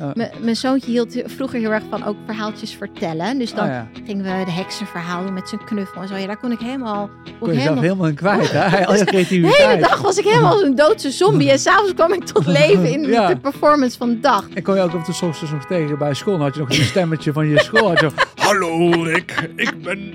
[0.00, 0.10] Oh.
[0.40, 3.38] Mijn zoontje hield vroeger heel erg van ook verhaaltjes vertellen.
[3.38, 3.88] Dus dan Oh ja.
[4.06, 6.16] gingen we de heksenverhaal doen met zijn knuffel en zo.
[6.16, 7.10] Ja, daar kon ik helemaal...
[7.40, 8.86] kon je helemaal helemaal in kwijt, hè?
[8.86, 11.50] Al je de hele dag was ik helemaal als een doodse zombie.
[11.50, 13.26] En s'avonds kwam ik tot leven in Ja.
[13.28, 14.48] de performance van de dag.
[14.54, 16.32] En kon je ook op de soms nog tegen bij school.
[16.32, 17.88] Dan had je nog een stemmetje van je school.
[17.88, 18.10] Had je
[18.46, 20.10] Hallo Rick, ik ben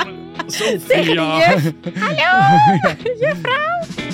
[0.47, 1.37] Sophia.
[1.37, 1.71] Juf.
[1.99, 2.57] Hallo,
[3.19, 4.07] juffrouw.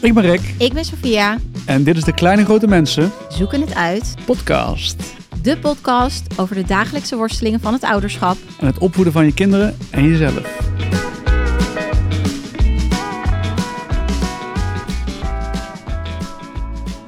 [0.00, 1.36] Ik ben Rick Ik ben Sophia.
[1.68, 4.14] En dit is de Kleine Grote Mensen Zoeken het uit.
[4.24, 5.14] podcast.
[5.42, 8.36] De podcast over de dagelijkse worstelingen van het ouderschap.
[8.60, 10.66] En het opvoeden van je kinderen en jezelf.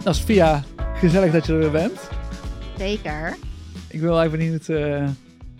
[0.04, 0.62] Nou, Sophia,
[0.94, 2.08] gezellig dat je er weer bent.
[2.78, 3.36] Zeker.
[3.88, 5.08] Ik wil even niet eh,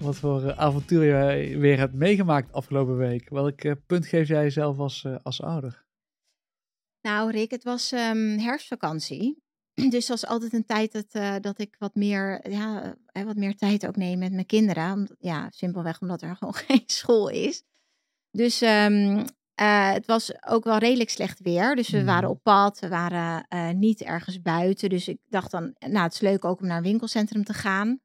[0.01, 3.29] wat voor eh, avontuur je weer hebt meegemaakt afgelopen week.
[3.29, 5.83] Welk eh, punt geef jij jezelf als, als ouder?
[7.03, 9.43] Nou, Rick, het was ehm, herfstvakantie.
[9.91, 13.57] Dus dat was altijd een tijd dat, eh, dat ik wat meer, ja, wat meer
[13.57, 14.93] tijd ook neem met mijn kinderen.
[14.93, 17.63] Om- Ja, simpelweg omdat er gewoon geen school is.
[18.31, 21.77] Dus ehm, eh, het was ook wel redelijk slecht weer.
[21.77, 22.07] Dus we Mhm.
[22.07, 24.89] waren op pad, we waren eh, niet ergens buiten.
[24.89, 28.01] Dus ik dacht dan, nou, het is leuk ook om naar een winkelcentrum te gaan.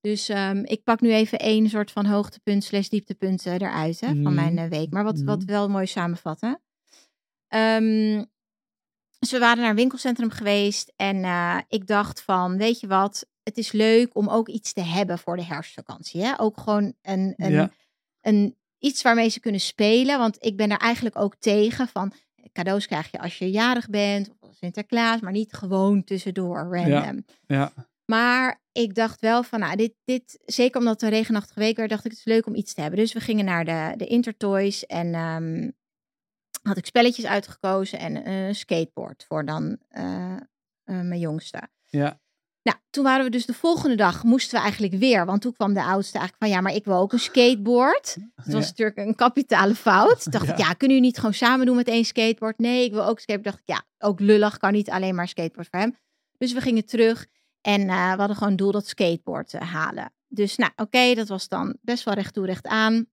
[0.00, 4.34] Dus ehm, ik pak nu even één soort van hoogtepunt slash dieptepunt eruit hè, van
[4.34, 4.90] mijn eh, week.
[4.92, 5.46] Maar wat, wat Mhm.
[5.46, 6.62] wel mooi samenvatten.
[7.48, 8.24] Ehm,
[9.18, 13.26] dus we waren naar een winkelcentrum geweest en eh, ik dacht van, weet je wat,
[13.42, 16.22] het is leuk om ook iets te hebben voor de herfstvakantie.
[16.22, 16.40] Hè?
[16.40, 17.70] Ook gewoon een, een, Ja.
[18.20, 20.18] een, iets waarmee ze kunnen spelen.
[20.18, 22.12] Want ik ben er eigenlijk ook tegen van,
[22.52, 27.24] cadeaus krijg je als je jarig bent of Sinterklaas, maar niet gewoon tussendoor random.
[27.46, 27.72] Ja,
[28.04, 31.90] Maar ik dacht wel van, nou, dit, dit, zeker omdat het een regenachtige week werd,
[31.90, 32.98] dacht ik het is leuk om iets te hebben.
[32.98, 35.70] Dus we gingen naar de, de Intertoys en ehm,
[36.68, 40.40] had ik spelletjes uitgekozen en een skateboard voor dan eh, eh,
[40.84, 41.68] mijn jongste.
[41.86, 42.22] ja.
[42.62, 45.26] Nou, toen waren we dus de volgende dag, moesten we eigenlijk weer.
[45.26, 48.16] Want toen kwam de oudste eigenlijk van, ja, maar ik wil ook een skateboard.
[48.34, 48.58] Dat was Ja.
[48.68, 50.24] natuurlijk een kapitale fout.
[50.32, 50.66] Dacht ik, Ja.
[50.66, 52.58] ja, kunnen jullie niet gewoon samen doen met één skateboard?
[52.58, 53.56] Nee, ik wil ook skateboard.
[53.56, 55.96] dacht ik, ja, ook lullig, kan niet alleen maar skateboard voor hem.
[56.38, 57.26] Dus we gingen terug
[57.60, 60.12] en eh, we hadden gewoon een doel dat skateboard eh, halen.
[60.28, 63.06] Dus nou, oké, dat was dan best wel recht toe, recht aan.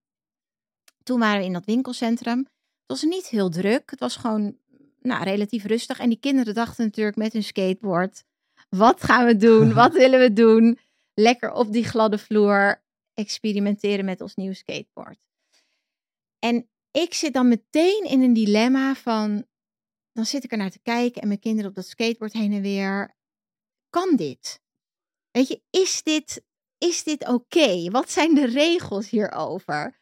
[1.03, 2.47] Toen waren we in dat winkelcentrum.
[2.87, 3.89] Het was niet heel druk.
[3.89, 4.57] Het was gewoon
[5.01, 5.99] nou, relatief rustig.
[5.99, 8.23] En die kinderen dachten natuurlijk met hun skateboard...
[8.69, 9.73] Wat gaan we doen?
[9.83, 10.79] Wat willen we doen?
[11.13, 12.83] Lekker op die gladde vloer
[13.13, 15.19] experimenteren met ons nieuwe skateboard.
[16.39, 19.45] En ik zit dan meteen in een dilemma van...
[20.11, 22.61] Dan zit ik er naar te kijken en mijn kinderen op dat skateboard heen en
[22.61, 23.15] weer.
[23.89, 24.61] Kan dit?
[25.31, 26.43] Weet je, is dit,
[26.77, 27.89] is dit oké?
[27.89, 30.00] Wat zijn de regels hierover?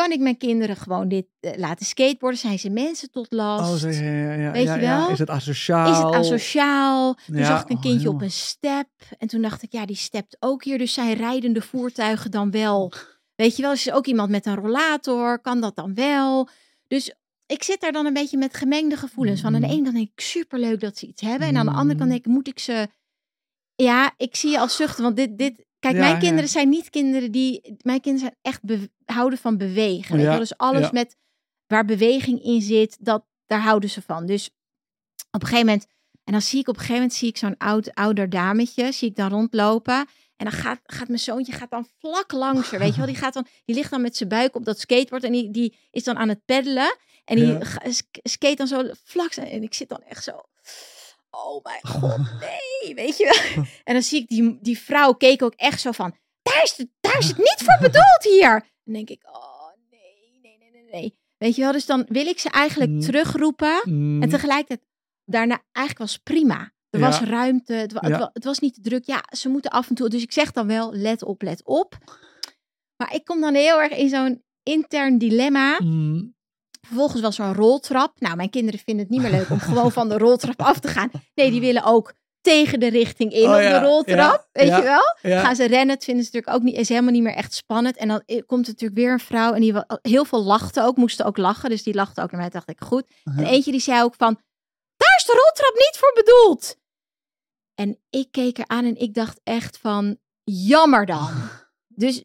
[0.00, 2.40] Kan ik mijn kinderen gewoon dit eh, laten skateboarden?
[2.40, 3.70] Zijn ze mensen tot last?
[3.72, 5.10] Oh, zo, ja, ja, ja, Weet ja, je wel?
[5.10, 5.90] Is het asociaal?
[5.92, 7.14] Is het asociaal?
[7.26, 8.22] Toen zag ik een oh, kindje op joh.
[8.22, 8.88] een step.
[9.18, 10.78] En toen dacht ik, ja, die stept ook hier.
[10.78, 12.92] Dus zijn rijdende voertuigen dan wel.
[13.34, 15.40] Weet je wel, is er ook iemand met een rollator?
[15.40, 16.48] Kan dat dan wel?
[16.86, 17.14] Dus
[17.46, 19.40] ik zit daar dan een beetje met gemengde gevoelens.
[19.40, 19.74] Van aan de Mhm.
[19.76, 21.48] ene kant denk ik, superleuk dat ze iets hebben.
[21.48, 22.08] En aan de andere kant Mhm.
[22.08, 22.88] denk ik, moet ik ze...
[23.74, 25.02] Ja, ik zie je als zuchten.
[25.02, 25.64] Want dit, dit...
[25.80, 27.76] Kijk, Ja, mijn kinderen zijn niet kinderen die...
[27.82, 30.16] Mijn kinderen zijn echt be- houden van bewegen.
[30.16, 30.38] Weet je?
[30.38, 31.16] Dus alles met
[31.66, 34.26] waar beweging in zit, dat, daar houden ze van.
[34.26, 34.50] Dus
[35.30, 35.86] op een gegeven moment,
[36.24, 39.08] en dan zie ik op een gegeven moment zie ik zo'n oud, ouder dametje, zie
[39.08, 40.08] ik dan rondlopen.
[40.36, 43.06] En dan gaat, gaat mijn zoontje gaat dan vlak langs haar, weet je wel.
[43.06, 45.78] Die, gaat dan, die ligt dan met zijn buik op dat skateboard en die, die
[45.90, 46.96] is dan aan het peddelen.
[47.24, 47.60] En die Ja.
[48.22, 49.32] skate dan zo vlak.
[49.32, 50.40] En ik zit dan echt zo,
[51.30, 53.24] oh mijn god, nee, weet je
[53.54, 53.64] wel.
[53.84, 56.88] En dan zie ik die, die vrouw keek ook echt zo van, daar is, het,
[57.00, 58.54] daar is het niet voor bedoeld hier.
[58.54, 61.18] En dan denk ik, oh nee, nee, nee, nee, nee.
[61.38, 63.00] Weet je wel, dus dan wil ik ze eigenlijk Mm.
[63.00, 63.80] terugroepen.
[63.84, 64.88] Mm, En tegelijkertijd,
[65.24, 66.72] daarna eigenlijk was het prima.
[66.90, 67.06] Er Ja.
[67.06, 68.18] was ruimte, het, wa- het, Ja.
[68.18, 69.04] wa- het was niet te druk.
[69.06, 70.08] Ja, ze moeten af en toe.
[70.08, 71.98] Dus ik zeg dan wel, let op, let op.
[72.96, 75.80] Maar ik kom dan heel erg in zo'n intern dilemma.
[75.82, 76.34] mm,
[76.86, 78.20] Vervolgens was er een roltrap.
[78.20, 80.88] Nou, mijn kinderen vinden het niet meer leuk om gewoon van de roltrap af te
[80.88, 81.10] gaan.
[81.34, 84.16] Nee, die willen ook tegen de richting in Oh op ja, de roltrap.
[84.16, 84.76] ja, weet ja.
[84.76, 85.38] je wel?
[85.42, 87.96] Gaan ze rennen, het vinden ze natuurlijk ook niet, is helemaal niet meer echt spannend.
[87.96, 90.96] En dan eh, komt er natuurlijk weer een vrouw en die heel veel lachten ook,
[90.96, 91.70] moesten ook lachen.
[91.70, 93.04] Dus die lachten ook naar mij, dacht ik, goed.
[93.24, 93.50] En Uh-huh.
[93.52, 94.34] eentje die zei ook van,
[94.96, 96.76] daar is de roltrap niet voor bedoeld.
[97.74, 101.30] En ik keek er aan en ik dacht echt van, jammer dan.
[101.94, 102.24] Dus,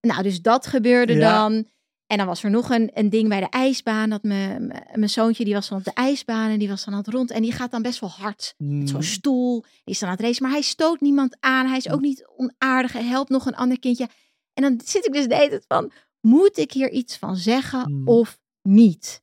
[0.00, 1.68] nou, dus dat gebeurde dan.
[2.06, 4.10] En dan was er nog een, een ding bij de ijsbaan.
[4.10, 7.00] Dat mijn, mijn- zoontje, die was dan op de ijsbaan en die was dan aan
[7.00, 7.30] het rond.
[7.30, 8.54] En die gaat dan best wel hard.
[8.58, 9.60] Met zo'n Mm, stoel.
[9.62, 10.42] Die is dan aan het racen.
[10.42, 11.66] Maar hij stoot niemand aan.
[11.66, 12.92] Hij is ook niet onaardig.
[12.92, 14.08] Hij helpt nog een ander kindje.
[14.54, 17.90] En dan zit ik dus de hele tijd van, moet ik hier iets van zeggen
[17.92, 18.08] Mm.
[18.08, 19.22] of niet?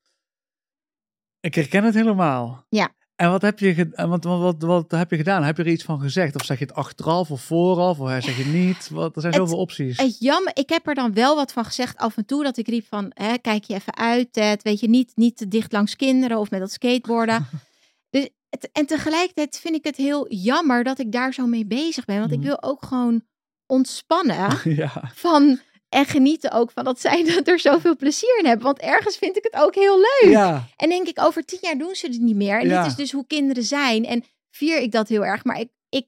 [1.39, 2.65] Ik herken het helemaal.
[2.69, 2.89] Ja.
[3.21, 5.43] En wat heb, je, en wat, wat, wat, wat heb je gedaan?
[5.43, 6.35] Heb je er iets van gezegd?
[6.35, 7.99] Of zeg je het achteraf of vooraf?
[7.99, 8.89] Of zeg je niet?
[8.89, 9.97] Wat, er zijn Het- zoveel opties.
[9.97, 12.43] Het jammer, ik heb er dan wel wat van gezegd af en toe.
[12.43, 14.63] Dat ik riep van, hè, kijk je even uit, Ted.
[14.63, 17.47] Weet je, niet, niet te dicht langs kinderen of met dat skateboarden.
[18.09, 22.05] dus, het, en tegelijkertijd vind ik het heel jammer dat ik daar zo mee bezig
[22.05, 22.19] ben.
[22.19, 22.47] Want ik Mhm.
[22.47, 23.21] wil ook gewoon
[23.65, 25.11] ontspannen ja.
[25.13, 25.59] van...
[25.91, 28.65] En genieten ook van dat zij er zoveel plezier in hebben.
[28.65, 30.31] Want ergens vind ik het ook heel leuk.
[30.31, 30.67] ja.
[30.75, 32.59] En denk ik, over tien jaar doen ze het niet meer.
[32.59, 32.81] En Ja.
[32.81, 34.05] dit is dus hoe kinderen zijn.
[34.05, 35.43] En vier ik dat heel erg.
[35.43, 36.05] Maar ik, ik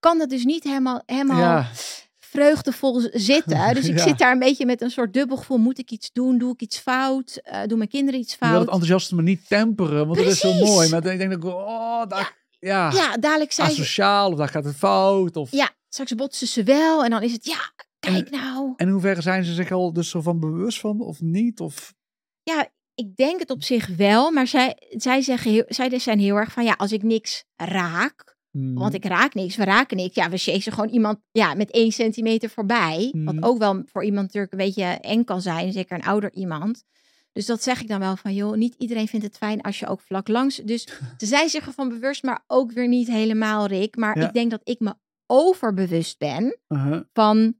[0.00, 1.70] kan dat dus niet helemaal, helemaal Ja.
[2.18, 3.74] vreugdevol zitten.
[3.74, 5.58] Dus ik zit daar een beetje met een soort dubbel gevoel.
[5.58, 6.38] Moet ik iets doen?
[6.38, 7.40] Doe ik iets fout?
[7.42, 8.60] Eh doen mijn kinderen iets Je wil fout?
[8.60, 10.68] het enthousiasme niet temperen, want dat is zo Precies.
[10.68, 10.88] mooi.
[10.88, 13.62] Maar ik denk dat ik, oh, daar, ja, Ja, dadelijk ze...
[13.62, 15.36] asociaal, of daar gaat het fout.
[15.36, 17.04] Of, Ja, straks botsen ze wel.
[17.04, 17.72] En dan is het, ja,
[18.12, 18.72] kijk nou.
[18.76, 21.60] En in hoeverre zijn ze zich al dus zo van bewust van, of niet?
[21.60, 21.94] Of,
[22.42, 24.30] Ja, ik denk het op zich wel.
[24.30, 28.34] Maar zij, zij, zeggen heel, zij zijn heel erg van, ja, als ik niks raak...
[28.50, 28.74] Hmm.
[28.74, 30.14] Want ik raak niks, we raken niks.
[30.14, 33.10] Ja, we chasen gewoon iemand ja, met één centimeter voorbij.
[33.12, 33.44] Wat Mhm.
[33.44, 35.72] ook wel voor iemand natuurlijk een beetje eng kan zijn.
[35.72, 36.84] Zeker een ouder iemand.
[37.32, 39.86] Dus dat zeg ik dan wel van, joh, niet iedereen vindt het fijn als je
[39.86, 40.56] ook vlak langs.
[40.56, 40.82] Dus
[41.18, 43.96] ze zijn zich ervan bewust, maar ook weer niet helemaal, Rick.
[43.96, 44.26] Maar Ja.
[44.26, 44.94] ik denk dat ik me
[45.26, 47.00] overbewust ben Uh-huh.
[47.12, 47.54] van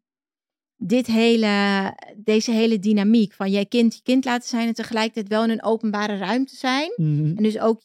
[0.77, 3.33] dit hele, deze hele dynamiek.
[3.33, 6.93] Van je kind je kind laten zijn en tegelijkertijd wel in een openbare ruimte zijn.
[6.97, 7.37] Mhm.
[7.37, 7.83] En dus ook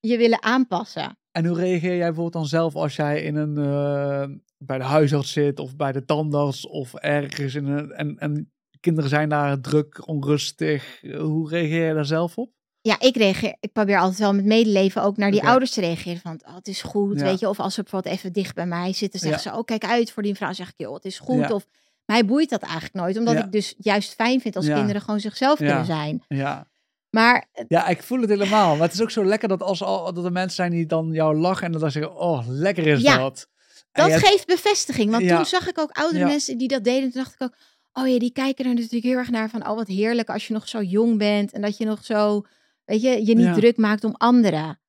[0.00, 1.18] je willen aanpassen.
[1.32, 5.32] En hoe reageer jij bijvoorbeeld dan zelf als jij in een, eh, bij de huisarts
[5.32, 10.08] zit of bij de tandarts of ergens in een, en, en kinderen zijn daar druk,
[10.08, 11.00] onrustig.
[11.18, 12.50] Hoe reageer je daar zelf op?
[12.80, 13.56] Ja, ik reageer.
[13.60, 16.20] Ik probeer altijd wel met medeleven ook naar die ouders te reageren.
[16.20, 17.24] Van, oh, het is goed, Ja.
[17.24, 17.48] weet je.
[17.48, 19.50] Of als ze bijvoorbeeld even dicht bij mij zitten, zeggen Ja.
[19.50, 20.52] ze, oh, kijk uit voor die vrouw.
[20.52, 21.38] zeg ik, joh, het is goed.
[21.38, 21.54] Ja.
[21.54, 21.66] Of
[22.06, 23.16] mij boeit dat eigenlijk nooit.
[23.18, 23.44] Omdat Ja.
[23.44, 24.74] ik dus juist fijn vind als Ja.
[24.74, 26.22] kinderen gewoon zichzelf kunnen zijn.
[26.28, 26.66] Ja.
[27.10, 28.70] Maar ja, ik voel het helemaal.
[28.76, 31.08] Maar het is ook zo lekker dat als al dat er mensen zijn die dan
[31.12, 33.48] jou lachen en dan zeggen, oh, lekker is dat.
[33.92, 35.10] Dat geeft bevestiging.
[35.10, 37.10] Want toen zag ik ook oudere mensen die dat deden.
[37.12, 37.54] Toen dacht ik ook,
[37.92, 40.52] oh ja, die kijken er natuurlijk heel erg naar van, oh wat heerlijk als je
[40.52, 41.52] nog zo jong bent.
[41.52, 42.42] En dat je nog zo,
[42.84, 43.54] weet je, je niet Ja.
[43.54, 44.80] druk maakt om anderen.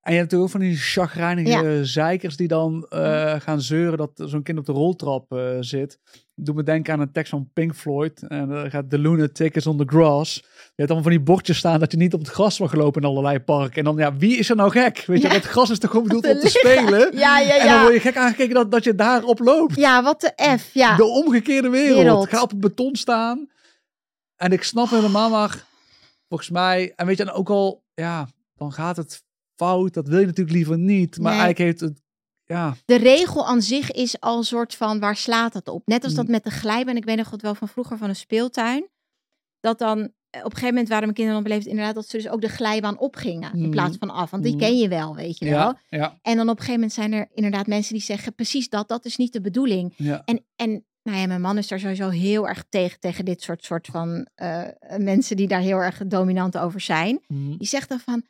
[0.00, 4.10] En je hebt natuurlijk ook van die chagrijnige zeikers die dan eh, gaan zeuren dat
[4.14, 5.98] zo'n kind op de roltrap eh, zit.
[6.34, 8.22] Doe me denken aan een tekst van Pink Floyd.
[8.28, 10.34] En dan gaat The Lunatic is on the grass.
[10.34, 10.42] Je
[10.76, 13.08] hebt allemaal van die bordjes staan dat je niet op het gras mag lopen in
[13.08, 13.76] allerlei parken.
[13.76, 15.04] En dan, ja, wie is er nou gek?
[15.06, 15.32] Weet je, Ja.
[15.32, 17.16] dat gras is toch gewoon bedoeld om te spelen?
[17.18, 17.80] Ja, ja, En dan ja.
[17.82, 19.76] word je gek aangekeken dat, dat je daarop loopt.
[19.76, 20.96] Ja, wat de F, ja.
[20.96, 21.96] De omgekeerde wereld.
[22.02, 22.28] Wereld.
[22.28, 23.48] Ga op het beton staan.
[24.36, 25.64] En ik snap helemaal, maar
[26.28, 26.92] volgens mij...
[26.96, 29.22] En weet je, en ook al, ja, dan gaat het
[29.56, 29.94] fout.
[29.94, 31.18] Dat wil je natuurlijk liever niet.
[31.18, 31.40] Maar Nee.
[31.40, 32.01] eigenlijk heeft het,
[32.52, 32.74] ja...
[32.84, 35.82] de regel aan zich is al een soort van waar slaat dat op?
[35.86, 36.30] Net als dat Mm.
[36.30, 36.96] met de glijbaan.
[36.96, 38.88] Ik weet nog wat wel van vroeger van een speeltuin.
[39.60, 42.16] Dat dan eh, op een gegeven moment waren mijn kinderen dan beleefd inderdaad dat ze
[42.16, 43.70] dus ook de glijbaan opgingen in Mm.
[43.70, 44.30] plaats van af.
[44.30, 44.58] Want die Mm.
[44.58, 45.54] ken je wel, weet je wel.
[45.58, 48.68] Ja, ja, En dan op een gegeven moment zijn er inderdaad mensen die zeggen precies
[48.68, 49.92] dat, dat is niet de bedoeling.
[49.96, 50.22] ja.
[50.24, 53.64] En, en nou ja, mijn man is daar sowieso heel erg tegen, tegen dit soort,
[53.64, 54.62] soort van eh,
[54.96, 57.20] mensen die daar heel erg dominant over zijn.
[57.28, 58.22] Die zegt dan van,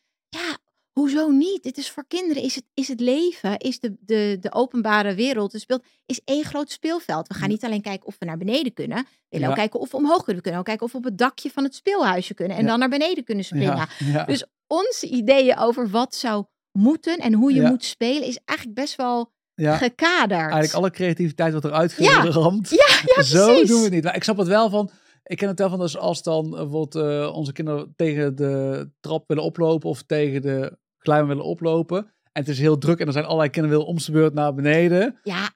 [0.92, 1.62] hoezo niet?
[1.62, 5.52] Dit is voor kinderen, is het, is het leven, is de, de, de openbare wereld,
[5.56, 7.28] speelt, is één groot speelveld.
[7.28, 7.48] We gaan Ja.
[7.48, 9.52] niet alleen kijken of we naar beneden kunnen, we willen Ja.
[9.52, 10.36] ook kijken of we omhoog kunnen.
[10.36, 12.68] We kunnen ook kijken of we op het dakje van het speelhuisje kunnen en Ja.
[12.68, 13.88] dan naar beneden kunnen springen.
[13.98, 14.24] Ja.
[14.24, 18.96] Dus onze ideeën over wat zou moeten en hoe je moet spelen is eigenlijk best
[18.96, 19.76] wel ja.
[19.76, 20.40] gekaderd.
[20.40, 22.20] Eigenlijk alle creativiteit wordt eruit Ja.
[22.20, 22.70] geramd.
[22.70, 23.68] Ja, ja, Zo precies.
[23.68, 24.04] doen we het niet.
[24.04, 24.90] Maar ik snap het wel van...
[25.24, 28.88] Ik ken het wel van als, als dan eh, bijvoorbeeld eh, onze kinderen tegen de
[29.00, 31.98] trap willen oplopen of tegen de glijbaan willen oplopen.
[32.32, 34.54] En het is heel druk en er zijn allerlei kinderen willen om zijn beurt naar
[34.54, 35.18] beneden.
[35.22, 35.50] Ja,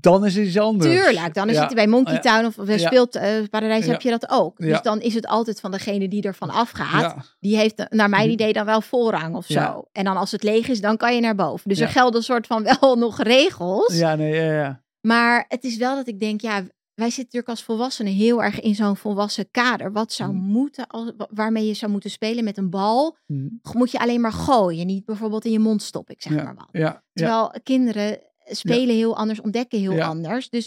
[0.00, 0.90] Dan is het iets anders.
[1.04, 1.34] tuurlijk.
[1.34, 1.64] Dan is Ja.
[1.64, 2.20] het bij Monkey Ja.
[2.20, 2.86] Town of bij Ja.
[2.86, 3.90] Speelt eh, Paradijs Ja.
[3.92, 4.56] heb je dat ook.
[4.58, 7.36] Dus dan is het altijd van degene die ervan afgaat.
[7.40, 9.84] Die heeft eh, naar mijn idee dan wel voorrang of zo.
[9.92, 11.68] En dan als het leeg is, dan kan je naar boven.
[11.68, 13.96] Dus er gelden een soort van wel nog regels.
[13.98, 14.82] ja nee, ja, ja.
[15.00, 16.62] Maar het is wel dat ik denk, ja,
[17.00, 19.92] wij zitten natuurlijk als volwassenen heel erg in zo'n volwassen kader.
[19.92, 20.42] Wat zou Mhm.
[20.44, 23.48] moeten, als, wa- waarmee je zou moeten spelen met een bal, Hm.
[23.72, 24.86] moet je alleen maar gooien.
[24.86, 26.42] Niet bijvoorbeeld in je mond stoppen, ik zeg Ja.
[26.42, 26.68] maar wat.
[26.72, 30.48] Ja, ja, Terwijl kinderen spelen heel anders, ontdekken heel anders.
[30.50, 30.66] Dus,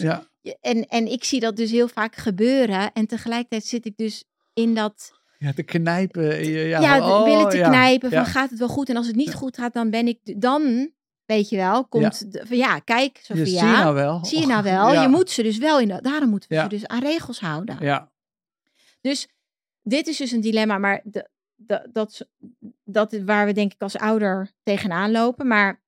[0.60, 2.92] en, en ik zie dat dus heel vaak gebeuren.
[2.92, 4.24] En tegelijkertijd zit ik dus
[4.54, 6.44] in dat, ja, te knijpen.
[6.44, 8.88] je- Ja, ja, oh, billen te knijpen van gaat het wel goed?
[8.88, 10.90] En als het niet goed gaat, dan ben ik, dan,
[11.26, 14.24] weet je wel, komt, de- ja, kijk, Ja, zie je nou wel.
[14.24, 15.02] zie je nou wel, Ja.
[15.02, 16.62] je moet ze dus wel in, de, daarom moeten we Ja.
[16.62, 17.76] ze dus aan regels houden.
[17.80, 18.12] Ja,
[19.00, 19.28] Dus
[19.82, 22.26] dit is dus een dilemma, maar de, de, dat,
[22.84, 25.46] dat is waar we denk ik als ouder tegenaan lopen.
[25.46, 25.82] Maar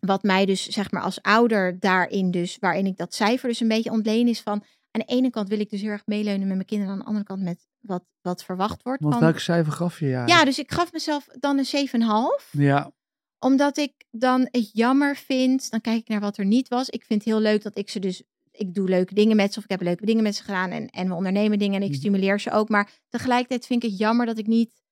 [0.00, 3.68] wat mij dus zeg maar als ouder daarin dus, waarin ik dat cijfer dus een
[3.68, 6.56] beetje ontleen is van, aan de ene kant wil ik dus heel erg meeleunen met
[6.56, 9.02] mijn kinderen, aan de andere kant met wat, wat verwacht wordt.
[9.02, 10.06] want van, welk cijfer gaf je?
[10.06, 12.48] Ja, ja, dus ik gaf mezelf dan een 7,5.
[12.50, 12.92] ja.
[13.38, 15.70] Omdat ik dan het jammer vind.
[15.70, 16.88] Dan kijk ik naar wat er niet was.
[16.88, 18.22] Ik vind het heel leuk dat ik ze dus.
[18.50, 19.58] Ik doe leuke dingen met ze.
[19.58, 20.70] Of ik heb leuke dingen met ze gedaan.
[20.70, 21.76] En, en we ondernemen dingen.
[21.76, 21.98] En ik Mhm.
[21.98, 22.68] stimuleer ze ook.
[22.68, 24.82] Maar tegelijkertijd vind ik het jammer dat ik niet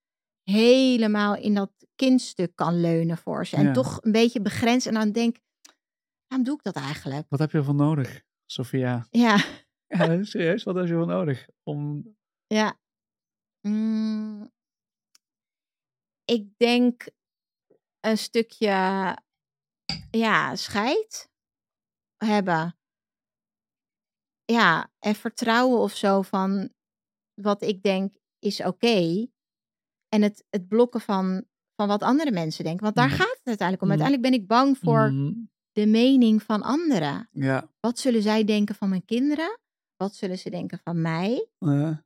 [0.42, 3.56] helemaal in dat kindstuk kan leunen voor ze.
[3.56, 3.72] En Ja.
[3.72, 4.86] toch een beetje begrensd.
[4.86, 5.36] En dan denk
[6.26, 7.26] waarom doe ik dat eigenlijk?
[7.28, 9.06] Wat heb je ervoor nodig, Sophia?
[9.10, 9.44] Ja,
[9.86, 11.48] Ja, serieus, wat heb je ervoor nodig?
[11.62, 12.04] Om...
[12.46, 12.78] ja.
[13.60, 14.50] Mm,
[16.24, 17.06] ik denk
[18.04, 18.68] een stukje
[20.10, 21.30] ja, scheid
[22.16, 22.78] hebben.
[24.44, 26.72] Ja, en vertrouwen of zo van
[27.34, 29.26] wat ik denk is oké.
[30.08, 31.44] En het, het blokken van,
[31.74, 32.82] van wat andere mensen denken.
[32.82, 33.16] Want daar Mhm.
[33.16, 33.88] gaat het uiteindelijk om.
[33.88, 34.00] Mhm.
[34.00, 35.32] Uiteindelijk ben ik bang voor Mhm.
[35.72, 37.28] de mening van anderen.
[37.32, 37.72] Ja.
[37.80, 39.58] Wat zullen zij denken van mijn kinderen?
[39.96, 41.48] Wat zullen ze denken van mij?
[41.58, 42.04] Ja.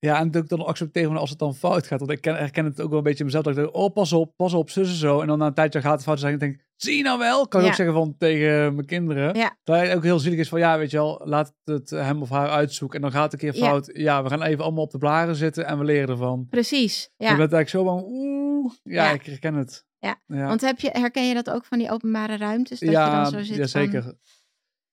[0.00, 1.98] Ja, en ook dan accepteren van als het dan fout gaat.
[1.98, 3.44] Want ik ken, herken het ook wel een beetje mezelf.
[3.44, 5.20] Dat ik denk, oh, pas op, pas op, zus en zo.
[5.20, 6.32] En dan na een tijdje gaat het fout zijn.
[6.32, 7.48] En ik denk, zie je nou wel?
[7.48, 7.70] Kan ik Ja.
[7.72, 9.34] ook zeggen van tegen mijn kinderen.
[9.36, 9.56] Ja.
[9.64, 12.28] Dat het ook heel zielig is van, ja, weet je wel, laat het hem of
[12.30, 12.96] haar uitzoeken.
[12.96, 13.90] En dan gaat het een keer fout.
[13.92, 16.46] Ja, we gaan even allemaal op de blaren zitten en we leren ervan.
[16.50, 17.04] Precies.
[17.04, 17.28] Ik Ja.
[17.28, 19.86] ben eigenlijk zo van, oeh, ja, ik herken het.
[20.00, 20.16] Ja.
[20.26, 22.80] Want heb je, herken je dat ook van die openbare ruimtes?
[22.80, 24.14] Dat ja, je dan zo zit ja, van-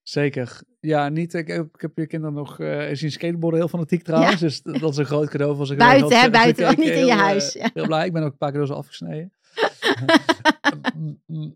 [0.10, 0.60] zeker.
[0.80, 1.34] Ja, niet.
[1.34, 4.40] Ik heb, ik heb je kinderen nog eh zien skateboarden heel fanatiek trouwens.
[4.40, 5.76] Dus dat is een groot cadeau voor ze.
[5.76, 7.70] Buiten, hè, buiten, ook niet in je heel, eh, huis, ja.
[7.74, 8.06] Heel blij.
[8.06, 9.32] Ik ben ook een paar ze afgesneden.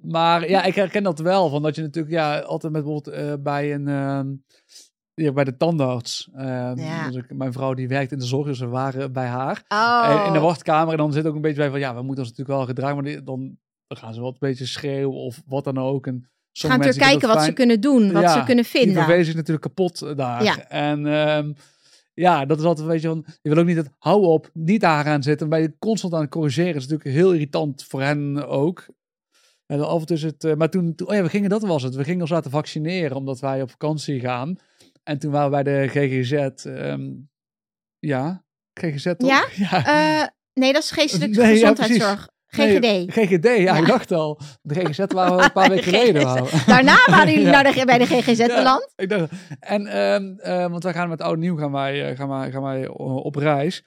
[0.02, 1.50] Maar ja, ik herken dat wel.
[1.50, 3.88] Van dat je natuurlijk ja, altijd met bijvoorbeeld eh, bij een...
[3.88, 4.28] ehm,
[5.14, 6.30] ja, bij de tandarts.
[6.34, 7.08] Ehm, Ja.
[7.08, 9.64] dus ik- mijn vrouw die werkt in de zorg, dus we waren bij haar.
[9.68, 10.24] Oh.
[10.28, 10.92] In de wachtkamer.
[10.92, 12.96] En dan zit ook een beetje bij van ja, we moeten ons natuurlijk wel gedragen.
[12.96, 16.08] Maar die- dan, dan gaan ze wel een beetje schreeuwen of wat dan ook.
[16.08, 18.94] En gaan natuurlijk kijken wat ze kunnen doen, wat Ja, ze kunnen Die vinden.
[18.96, 20.44] vervezen zich natuurlijk kapot eh, daar.
[20.44, 20.68] Ja.
[20.68, 21.54] En ehm,
[22.14, 23.26] ja, dat is altijd een beetje van...
[23.42, 25.50] Je wil ook niet het hou op, niet daar aan zitten.
[25.50, 26.74] Ben je constant aan het corrigeren.
[26.74, 28.86] Dat is natuurlijk heel irritant voor hen ook.
[29.66, 30.44] En dan af en toe is het...
[30.44, 31.08] eh, maar toen, toen...
[31.08, 31.96] Oh ja, we gingen, dat was het.
[31.96, 34.56] We gingen ons laten vaccineren omdat wij op vakantie gaan.
[35.04, 36.66] En toen waren we bij de GGZ.
[36.66, 37.10] ehm,
[38.00, 38.44] ja,
[38.80, 39.30] GGZ toch?
[39.30, 39.48] Ja?
[39.70, 39.86] ja.
[40.22, 42.30] Eh, nee, dat is geestelijke Nee, gezondheidszorg.
[42.52, 42.80] GGD.
[42.82, 43.76] Nee, GGD, ja, Ja.
[43.78, 44.40] ik dacht al.
[44.62, 46.22] De GGZ waren we een paar weken geleden.
[46.68, 47.64] Daarna waren jullie Ja.
[47.64, 48.94] de, bij de GGZ Ja, beland.
[48.96, 52.18] Ik dacht, en, ehm, eh, want wij gaan met oud en nieuw gaan wij, eh,
[52.18, 53.84] gaan wij, gaan wij eh, op reis.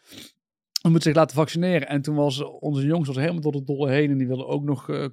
[0.83, 1.89] We moeten zich laten vaccineren.
[1.89, 4.11] En toen was onze jongste was helemaal door de dolle heen.
[4.11, 5.11] En die wilde ook nog eh, eh,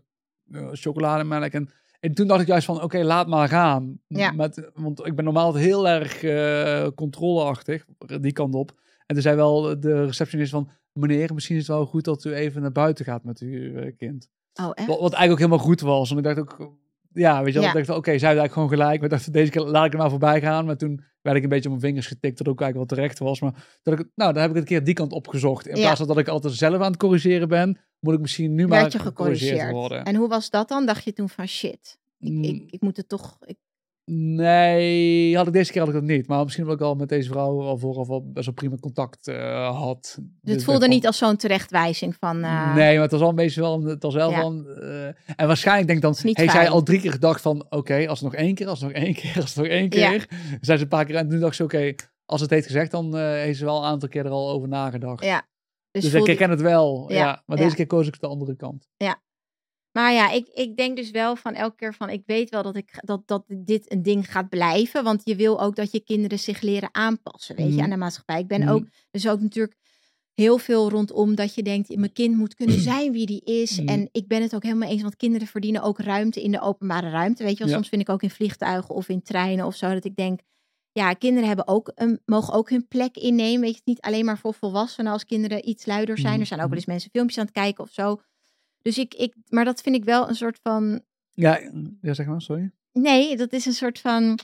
[0.71, 1.51] chocolademelk.
[1.51, 3.99] En, en toen dacht ik juist van, oké, laat maar gaan.
[4.07, 4.31] Ja.
[4.31, 7.85] Met, want ik ben normaal heel erg eh, controleachtig,
[8.21, 8.71] die kant op.
[9.05, 12.33] En toen zei wel de receptionist van, meneer, misschien is het wel goed dat u
[12.33, 14.29] even naar buiten gaat met uw eh, kind.
[14.53, 14.87] Oh, echt?
[14.87, 16.09] Wat, wat eigenlijk ook helemaal goed was.
[16.09, 16.73] Want ik dacht ook,
[17.13, 17.75] ja, weet je wel, Ja.
[17.75, 18.99] ik dacht, oké, zij had eigenlijk gewoon gelijk.
[18.99, 20.65] Maar dacht, deze keer laat ik er maar voorbij gaan.
[20.65, 23.19] Maar toen werd ik een beetje op mijn vingers getikt, dat ook eigenlijk wel terecht
[23.19, 23.39] was.
[23.41, 25.67] Maar dat ik, nou, dan heb ik het een keer die kant opgezocht.
[25.67, 25.81] In Ja.
[25.81, 28.79] plaats van dat ik altijd zelf aan het corrigeren ben, moet ik misschien nu maar
[28.81, 29.71] Werd je gecorrigeerd gecorrigeerd.
[29.89, 30.03] worden.
[30.05, 30.85] En hoe was dat dan?
[30.85, 32.43] Dacht je toen van shit, ik, Mm.
[32.43, 33.37] ik, ik moet het toch...
[33.45, 33.57] Ik,
[34.11, 36.27] Nee, had ik deze keer had ik dat niet.
[36.27, 39.27] Maar misschien omdat ik al met deze vrouw al vooraf wel best wel prima contact
[39.27, 40.01] eh, had.
[40.01, 42.43] dus Dus het voelde ik niet als zo'n terechtwijzing van...
[42.43, 44.41] eh, Nee, maar het was al meestal wel, het was wel Ja.
[44.41, 44.67] van.
[44.67, 46.67] eh, en waarschijnlijk denk ik dan, heeft zij fijn.
[46.67, 49.13] al drie keer gedacht van, oké, als het nog één keer, als het nog één
[49.13, 50.09] keer, als het nog één Ja.
[50.09, 50.27] keer.
[50.61, 51.93] Zijn ze een paar keer en toen dacht ze, oké,
[52.25, 55.23] als het heeft gezegd, dan heeft ze wel een aantal keer er al over nagedacht.
[55.23, 55.47] Ja.
[55.91, 57.15] Dus, dus ik voelde- herken het wel, ja.
[57.17, 57.63] Ja, Maar ja.
[57.63, 58.87] deze keer koos ik de andere kant.
[59.91, 62.75] Maar ja, ik, ik denk dus wel van elke keer van, ik weet wel dat,
[62.75, 65.03] ik, dat, dat dit een ding gaat blijven.
[65.03, 67.83] Want je wil ook dat je kinderen zich leren aanpassen, weet je, Mhm.
[67.83, 68.39] aan de maatschappij.
[68.39, 68.69] Ik ben Mhm.
[68.69, 69.77] ook, dus ook natuurlijk
[70.33, 73.79] heel veel rondom dat je denkt, mijn kind moet kunnen zijn wie die is.
[73.79, 73.87] Mhm.
[73.89, 77.09] En ik ben het ook helemaal eens, want kinderen verdienen ook ruimte in de openbare
[77.09, 77.43] ruimte.
[77.43, 77.73] Weet je wel, Ja.
[77.73, 80.39] soms vind ik ook in vliegtuigen of in treinen of zo, dat ik denk,
[80.91, 83.61] ja, kinderen hebben ook een, mogen ook hun plek innemen.
[83.61, 86.31] Weet je, niet alleen maar voor volwassenen als kinderen iets luider zijn.
[86.31, 86.41] Mhm.
[86.41, 88.21] Er zijn ook wel eens mensen filmpjes aan het kijken of zo.
[88.81, 91.01] Dus ik, ik, maar dat vind ik wel een soort van.
[91.33, 91.59] Ja,
[92.01, 92.71] ja zeg maar, sorry.
[92.93, 94.39] Nee, dat is een soort van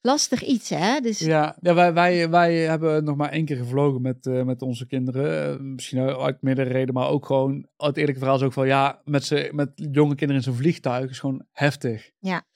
[0.00, 1.00] lastig iets, hè?
[1.00, 4.62] Dus Ja, ja wij, wij, wij hebben nog maar één keer gevlogen met, eh, met
[4.62, 5.52] onze kinderen.
[5.52, 7.66] Eh, misschien uit meerdere redenen, maar ook gewoon...
[7.76, 11.10] Het eerlijke verhaal is ook van, ja, met, ze, met jonge kinderen in zo'n vliegtuig
[11.10, 12.10] is gewoon heftig.
[12.18, 12.46] Ja.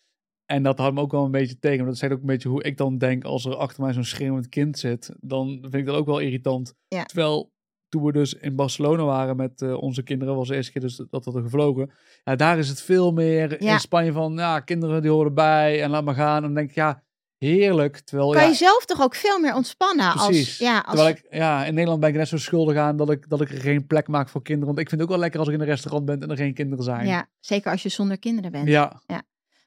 [0.46, 1.76] En dat houdt me ook wel een beetje tegen.
[1.78, 4.04] Want dat zegt ook een beetje hoe ik dan denk als er achter mij zo'n
[4.04, 5.10] schreeuwend kind zit.
[5.20, 6.74] Dan vind ik dat ook wel irritant.
[6.88, 7.04] Ja.
[7.04, 7.52] Terwijl
[7.96, 11.02] toen we dus in Barcelona waren met eh, onze kinderen, was de eerste keer dus
[11.10, 11.90] dat we er gevlogen.
[12.24, 13.72] Ja, daar is het veel meer Ja.
[13.72, 16.36] in Spanje van, ja, kinderen die horen bij en laat maar gaan.
[16.36, 17.02] En dan denk ik, ja,
[17.38, 17.98] heerlijk.
[17.98, 20.12] Terwijl, kan ja, je zelf toch ook veel meer ontspannen?
[20.12, 20.48] Precies.
[20.48, 23.10] Als, ja, als, Terwijl ik, ja, in Nederland ben ik net zo schuldig aan dat
[23.10, 24.66] ik, dat ik er geen plek maak voor kinderen.
[24.74, 26.36] Want ik vind het ook wel lekker als ik in een restaurant ben en er
[26.36, 27.06] geen kinderen zijn.
[27.06, 28.68] ja, zeker als je zonder kinderen bent.
[28.68, 29.00] Ja,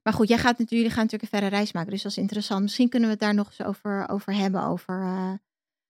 [0.04, 2.18] Maar goed, jij gaat natuurlijk, jullie gaan natuurlijk een verre reis maken, dus dat is
[2.18, 2.62] interessant.
[2.62, 4.64] Misschien kunnen we het daar nog eens over, over hebben.
[4.64, 5.32] Over, eh,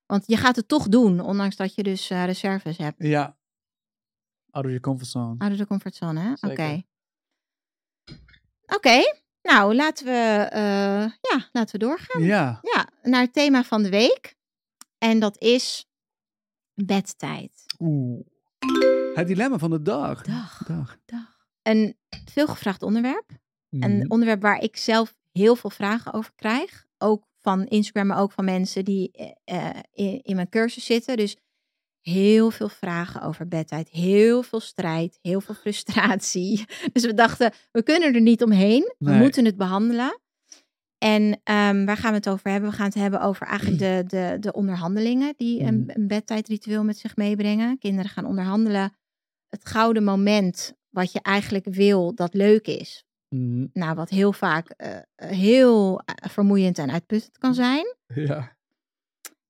[0.09, 2.95] want je gaat het toch doen, ondanks dat je dus eh, reserves hebt.
[2.97, 3.37] ja.
[4.51, 5.35] Out of your comfort zone.
[5.37, 6.47] Out of the comfortzone, hè?
[6.49, 6.83] Oké.
[8.65, 9.01] Oké,
[9.41, 12.23] nou laten we, eh, ja, laten we doorgaan.
[12.23, 12.59] Ja.
[12.61, 14.35] Ja, naar het thema van de week.
[14.97, 15.87] En dat is
[16.73, 17.65] bedtijd.
[17.79, 18.25] Oeh.
[19.13, 20.21] Het dilemma van de dag.
[20.23, 20.97] Dag, Dag.
[21.05, 21.45] dag.
[21.61, 23.31] Een veelgevraagd onderwerp.
[23.69, 23.83] Mhm.
[23.83, 26.85] Een onderwerp waar ik zelf heel veel vragen over krijg.
[26.97, 31.17] Ook van Instagram, maar ook van mensen die eh, eh, in, in mijn cursus zitten.
[31.17, 31.37] Dus
[32.01, 33.89] heel veel vragen over bedtijd.
[33.89, 35.19] Heel veel strijd.
[35.21, 36.65] Heel veel frustratie.
[36.93, 38.93] Dus we dachten, we kunnen er niet omheen.
[38.97, 39.19] We Nee.
[39.19, 40.19] moeten het behandelen.
[40.97, 42.69] En ehm, waar gaan we het over hebben?
[42.69, 46.97] We gaan het hebben over eigenlijk de, de, de onderhandelingen die een, een bedtijdritueel met
[46.97, 47.77] zich meebrengen.
[47.77, 48.97] Kinderen gaan onderhandelen.
[49.49, 53.67] Het gouden moment wat je eigenlijk wil dat leuk is Mhm.
[53.73, 57.95] nou, wat heel vaak eh, heel eh, vermoeiend en uitputtend kan zijn.
[58.15, 58.57] Ja.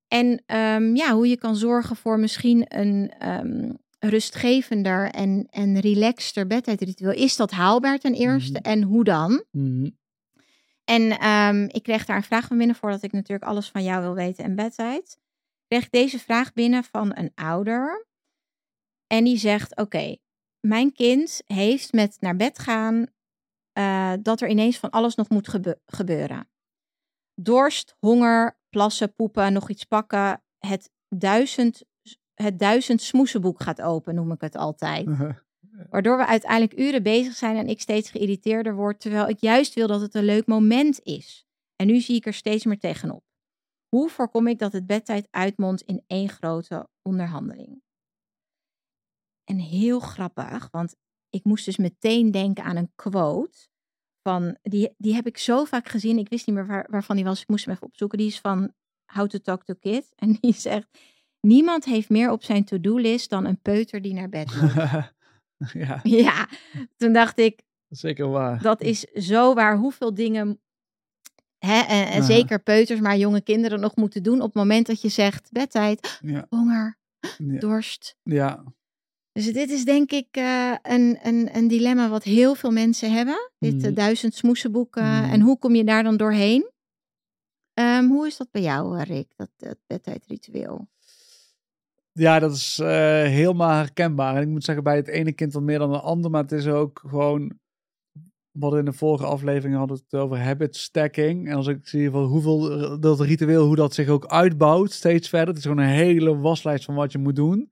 [0.07, 6.48] En ehm, ja, hoe je kan zorgen voor misschien een ehm, rustgevender en, en relaxter
[6.48, 7.12] bedtijdritueel.
[7.12, 8.59] Is dat haalbaar ten eerste?
[8.59, 8.71] Mhm.
[8.71, 9.43] En hoe dan?
[9.51, 9.89] Mhm.
[10.83, 14.01] En ehm, ik kreeg daar een vraag van binnen voordat ik natuurlijk alles van jou
[14.01, 15.19] wil weten en bedtijd.
[15.67, 18.05] Kreeg ik deze vraag binnen van een ouder.
[19.07, 20.17] En die zegt: Oké,
[20.59, 23.05] mijn kind heeft met naar bed gaan
[23.79, 26.50] eh, dat er ineens van alles nog moet gebe- gebeuren.
[27.33, 30.43] Dorst, honger, plassen, poepen, nog iets pakken.
[30.57, 31.83] Het duizend,
[32.33, 35.07] het duizend smoesenboek gaat open, noem ik het altijd.
[35.89, 39.88] Waardoor we uiteindelijk uren bezig zijn en ik steeds geïrriteerder word, terwijl ik juist wil
[39.88, 41.48] dat het een leuk moment is.
[41.75, 43.24] En nu zie ik er steeds meer tegenop.
[43.88, 47.81] Hoe voorkom ik dat het bedtijd uitmondt in één grote onderhandeling?
[49.43, 50.95] En heel grappig, want
[51.29, 53.57] ik moest dus meteen denken aan een quote.
[54.24, 57.25] Van, die, die heb ik zo vaak gezien, ik wist niet meer waar, waarvan die
[57.25, 58.17] was, ik moest hem even opzoeken.
[58.17, 58.74] Die is van
[59.13, 60.12] How to Talk to Kids.
[60.15, 60.88] En die zegt,
[61.39, 64.74] niemand heeft meer op zijn to-do-list dan een peuter die naar bed moet.
[65.83, 66.48] ja, Ja,
[66.98, 68.62] toen dacht ik, zeker waar.
[68.62, 70.62] dat is zo waar hoeveel dingen,
[71.57, 72.21] hè, en, en Aha.
[72.21, 76.19] zeker peuters, maar jonge kinderen nog moeten doen op het moment dat je zegt bedtijd,
[76.21, 76.45] Ja.
[76.49, 76.97] honger,
[77.38, 77.60] Ja.
[77.60, 78.15] dorst.
[78.23, 78.63] ja.
[79.39, 83.52] Dus dit is denk ik eh, een, een, een dilemma wat heel veel mensen hebben.
[83.60, 83.93] Dit eh, Mhm.
[83.93, 85.04] duizend smoesenboeken.
[85.04, 85.32] Mhm.
[85.32, 86.69] En hoe kom je daar dan doorheen?
[87.73, 90.88] Ehm, hoe is dat bij jou, eh, Rick, dat, dat bedtijdritueel?
[92.12, 92.88] Ja, dat is eh,
[93.23, 94.36] helemaal herkenbaar.
[94.36, 96.32] En ik moet zeggen, bij het ene kind wat meer dan de ander.
[96.32, 97.58] Maar het is ook gewoon...
[98.52, 101.47] We hadden in de vorige aflevering hadden we het over habit stacking.
[101.49, 102.60] En als ik zie van hoeveel
[102.99, 105.47] dat ritueel, hoe dat zich ook uitbouwt steeds verder.
[105.47, 107.71] Het is gewoon een hele waslijst van wat je moet doen.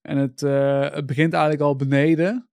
[0.00, 2.48] En het, eh, het begint eigenlijk al beneden.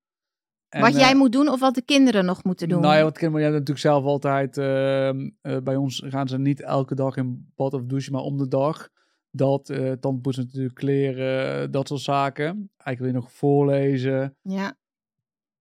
[0.69, 2.81] En, wat eh, jij moet doen of wat de kinderen nog moeten doen?
[2.81, 4.57] Nou ja, want kinderen, je hebt natuurlijk zelf altijd.
[4.57, 8.37] ehm, eh, bij ons gaan ze niet elke dag in bad of douchen, maar om
[8.37, 8.89] de dag.
[9.31, 12.45] Dat, eh tandpoetsen natuurlijk, kleren, dat soort zaken.
[12.77, 14.35] Eigenlijk wil je nog voorlezen.
[14.41, 14.77] Ja,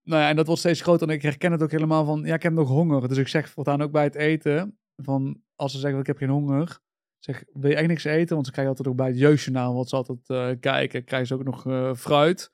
[0.03, 1.09] Nou ja, en dat wordt steeds groter.
[1.09, 3.09] En ik herken het ook helemaal van, ja, ik heb nog honger.
[3.09, 6.29] Dus ik zeg voortaan ook bij het eten, van als ze zeggen, ik heb geen
[6.29, 6.79] honger.
[7.27, 8.35] Zeg, wil je echt niks eten?
[8.35, 11.35] Want ze krijgen altijd ook bij het jeugdjournaal, wat ze altijd eh, kijken, krijgen ze
[11.35, 12.53] ook nog eh, fruit.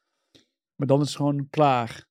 [0.77, 2.07] Maar dan is het gewoon klaar.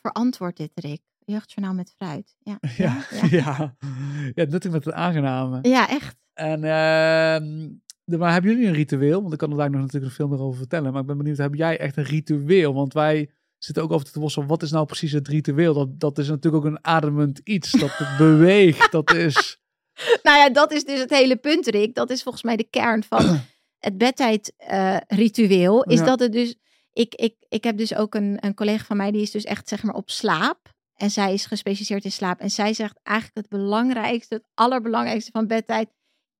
[0.00, 1.00] verantwoord dit, Rick.
[1.18, 2.36] Jeugdjournaal met fruit.
[2.38, 3.26] Ja, Ja, ja.
[3.30, 3.76] ja.
[4.34, 4.44] ja.
[4.44, 5.58] nuttig met het aangename.
[5.68, 6.16] ja echt.
[6.32, 7.70] En ehm,
[8.18, 9.20] maar hebben jullie een ritueel?
[9.20, 10.92] Want ik kan er daar nog natuurlijk nog veel meer over vertellen.
[10.92, 12.74] Maar ik ben benieuwd, heb jij echt een ritueel?
[12.74, 14.48] Want wij zitten ook over te worstelen.
[14.48, 15.74] Wat is nou precies het ritueel?
[15.74, 17.70] Dat, dat is natuurlijk ook een ademend iets.
[17.70, 18.92] Dat beweegt.
[18.92, 19.60] Dat is...
[20.22, 21.94] Nou ja, dat is dus het hele punt, Rick.
[21.94, 23.40] Dat is volgens mij de kern van
[23.86, 25.82] het bedtijdritueel.
[25.84, 26.04] is Ja.
[26.04, 26.54] dat het dus...
[26.92, 29.68] Ik, ik, ik heb dus ook een, een collega van mij, die is dus echt
[29.68, 30.58] zeg maar op slaap.
[30.96, 32.40] En zij is gespecialiseerd in slaap.
[32.40, 35.88] En zij zegt eigenlijk het belangrijkste, het allerbelangrijkste van bedtijd...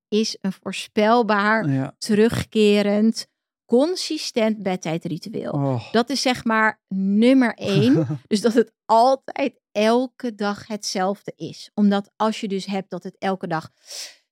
[0.09, 1.95] is een voorspelbaar, Ja.
[1.99, 3.27] terugkerend,
[3.67, 5.53] consistent bedtijdritueel.
[5.53, 5.93] Oh.
[5.93, 8.07] Dat is zeg maar nummer één.
[8.27, 11.71] Dus dat het altijd elke dag hetzelfde is.
[11.75, 13.71] Omdat als je dus hebt dat het elke dag.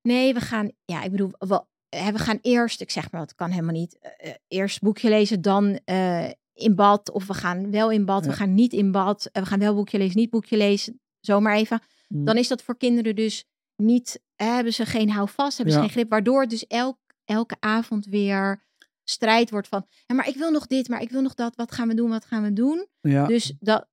[0.02, 0.70] Nee, we gaan.
[0.84, 2.80] Ja, ik bedoel, we, we gaan eerst.
[2.80, 3.98] Ik zeg maar, dat kan helemaal niet.
[3.98, 7.10] eh, eh, eerst boekje lezen, dan eh, in bad.
[7.10, 8.30] Of we gaan wel in bad, Ja.
[8.30, 9.28] we gaan niet in bad.
[9.32, 11.00] we gaan wel boekje lezen, niet boekje lezen.
[11.20, 11.80] Zomaar even.
[12.08, 12.24] Mm.
[12.24, 13.44] Dan is dat voor kinderen dus
[13.76, 14.20] niet.
[14.36, 16.10] hebben ze geen houvast, hebben ze geen grip.
[16.10, 18.64] Waardoor het dus elk, elke avond weer
[19.04, 19.86] strijd wordt van.
[20.06, 21.56] Ja, maar ik wil nog dit, maar ik wil nog dat.
[21.56, 22.10] Wat gaan we doen?
[22.10, 22.86] Wat gaan we doen?
[23.00, 23.26] Ja.
[23.26, 23.86] Dus dat,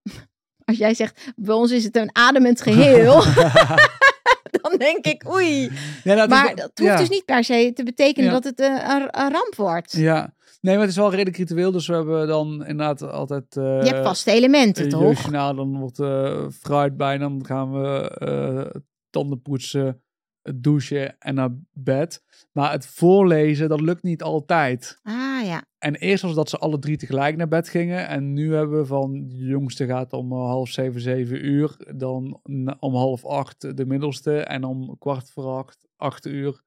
[0.67, 3.23] als jij zegt, bij ons is het een ademend geheel,
[4.62, 5.62] dan denk ik, oei.
[6.03, 6.97] Ja, nou, is Maar dat hoeft ja.
[6.97, 8.32] dus niet per se te betekenen Ja.
[8.39, 9.91] dat het een, een, ramp wordt.
[9.91, 10.36] Ja.
[10.62, 11.71] Nee, maar het is wel redelijk ritueel.
[11.71, 13.56] Dus we hebben dan inderdaad altijd...
[13.58, 15.21] eh, Je hebt vaste elementen, eh, toch?
[15.32, 17.17] dan wordt eh, fruit bij.
[17.17, 20.01] Dan gaan we eh, tanden poetsen,
[20.47, 22.23] het douchen en naar bed.
[22.51, 24.99] Maar het voorlezen, dat lukt niet altijd.
[25.03, 25.63] Ah ja.
[25.77, 28.07] En eerst was dat ze alle drie tegelijk naar bed gingen.
[28.07, 31.75] En nu hebben we van de jongste gaat om eh, half zeven, zeven uur.
[31.95, 32.39] Dan
[32.79, 34.39] om half acht de middelste.
[34.39, 36.62] En om kwart voor acht, acht uur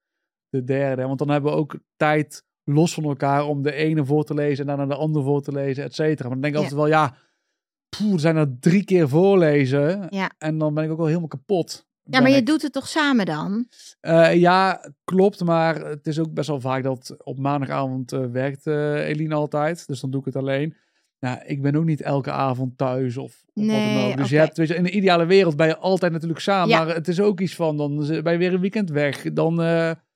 [0.48, 1.02] de derde.
[1.02, 4.58] Want dan hebben we ook tijd los van elkaar om de ene voor te lezen
[4.68, 6.28] en daarna de andere voor te lezen, et cetera.
[6.28, 6.64] Maar dan denk ik Ja.
[6.76, 7.16] altijd wel, ja,
[7.98, 10.06] poeh, er zijn er drie keer voorlezen.
[10.10, 10.30] Ja.
[10.38, 11.88] En dan ben ik ook wel helemaal kapot.
[12.10, 12.46] Ja, maar je ik.
[12.46, 13.66] doet het toch samen dan?
[14.00, 15.44] Eh, ja, klopt.
[15.44, 19.86] Maar het is ook best wel vaak dat op maandagavond eh, werkt eh Eline altijd.
[19.86, 20.74] Dus dan doe ik het alleen.
[21.20, 24.16] Nou, ik ben ook niet elke avond thuis of, of wat Nee, dan ook.
[24.16, 26.68] Dus je hebt, weet je, in de ideale wereld ben je altijd natuurlijk samen.
[26.68, 26.84] Ja.
[26.84, 29.32] Maar het is ook iets van, dan ben je weer een weekend weg.
[29.32, 29.54] Dan,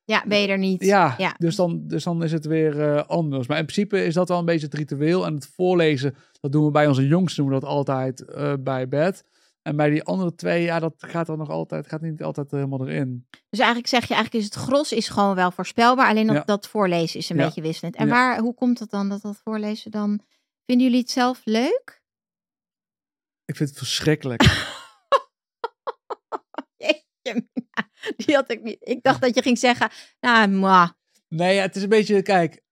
[0.04, 0.84] Ja, ben je er niet?
[0.84, 1.34] ja, Ja.
[1.38, 3.46] Dus, dan, dus dan is het weer anders.
[3.46, 5.26] Maar in principe is dat wel een beetje het ritueel.
[5.26, 8.24] En het voorlezen, dat doen we bij onze jongsten, doen we dat altijd
[8.60, 9.24] bij bed.
[9.66, 12.88] En bij die andere twee, ja, dat gaat dan nog altijd, gaat niet altijd helemaal
[12.88, 13.26] erin.
[13.48, 16.08] Dus eigenlijk zeg je, eigenlijk is het gros is gewoon wel voorspelbaar.
[16.08, 16.42] Alleen dat, Ja.
[16.44, 17.44] dat voorlezen is een Ja.
[17.44, 17.96] beetje wisselend.
[17.96, 18.12] En Ja.
[18.12, 20.20] waar, hoe komt het dan dat dat voorlezen dan...
[20.66, 22.02] Vinden jullie het zelf leuk?
[23.44, 24.42] Ik vind het verschrikkelijk.
[26.76, 27.48] Jeetje,
[28.16, 28.76] Die had ik niet.
[28.80, 30.88] Ik dacht dat je ging zeggen, nou.
[31.28, 32.62] Nee, ja, het is een beetje, kijk.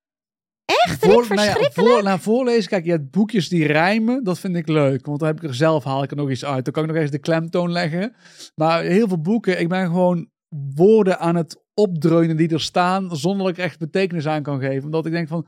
[0.85, 0.99] Echt?
[0.99, 4.57] Vind ik nou ja, voor, nou, voorlezen, kijk, je hebt boekjes die rijmen, dat vind
[4.57, 5.07] ik leuk.
[5.07, 6.65] Want dan heb ik er zelf, haal ik er nog iets uit.
[6.65, 8.15] Dan kan ik nog eens de klemtoon leggen.
[8.55, 10.29] Maar heel veel boeken, ik ben gewoon
[10.75, 14.85] woorden aan het opdreunen die er staan, zonder dat ik echt betekenis aan kan geven.
[14.85, 15.47] Omdat ik denk van,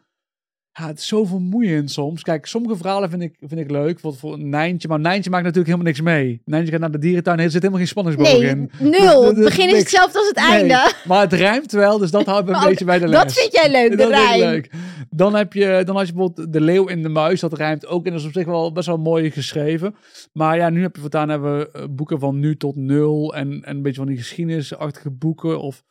[0.78, 2.22] ja, het is zo vermoeiend soms.
[2.22, 3.92] Kijk, sommige verhalen vind ik, vind ik leuk.
[3.92, 6.40] Bijvoorbeeld voor een Nijntje, maar Nijntje maakt natuurlijk helemaal niks mee.
[6.44, 8.70] Nijntje gaat naar de dierentuin, er zit helemaal geen spanningsboog Nee, in.
[8.78, 9.24] nul.
[9.26, 10.92] Het begin is hetzelfde als het Nee, einde.
[11.08, 13.22] maar het rijmt wel, dus dat houdt me een Oh, beetje bij de les.
[13.22, 14.40] Dat vind jij leuk, de Dat rijm.
[14.40, 14.70] leuk.
[15.10, 18.04] Dan heb je, dan had je bijvoorbeeld de leeuw in de muis, dat rijmt ook
[18.06, 19.94] en dat is op zich wel best wel mooi geschreven.
[20.32, 23.60] Maar ja, nu heb je voortaan hebben we eh, boeken van nu tot nul en,
[23.64, 25.60] en een beetje van die geschiedenisachtige boeken.
[25.60, 25.82] Of,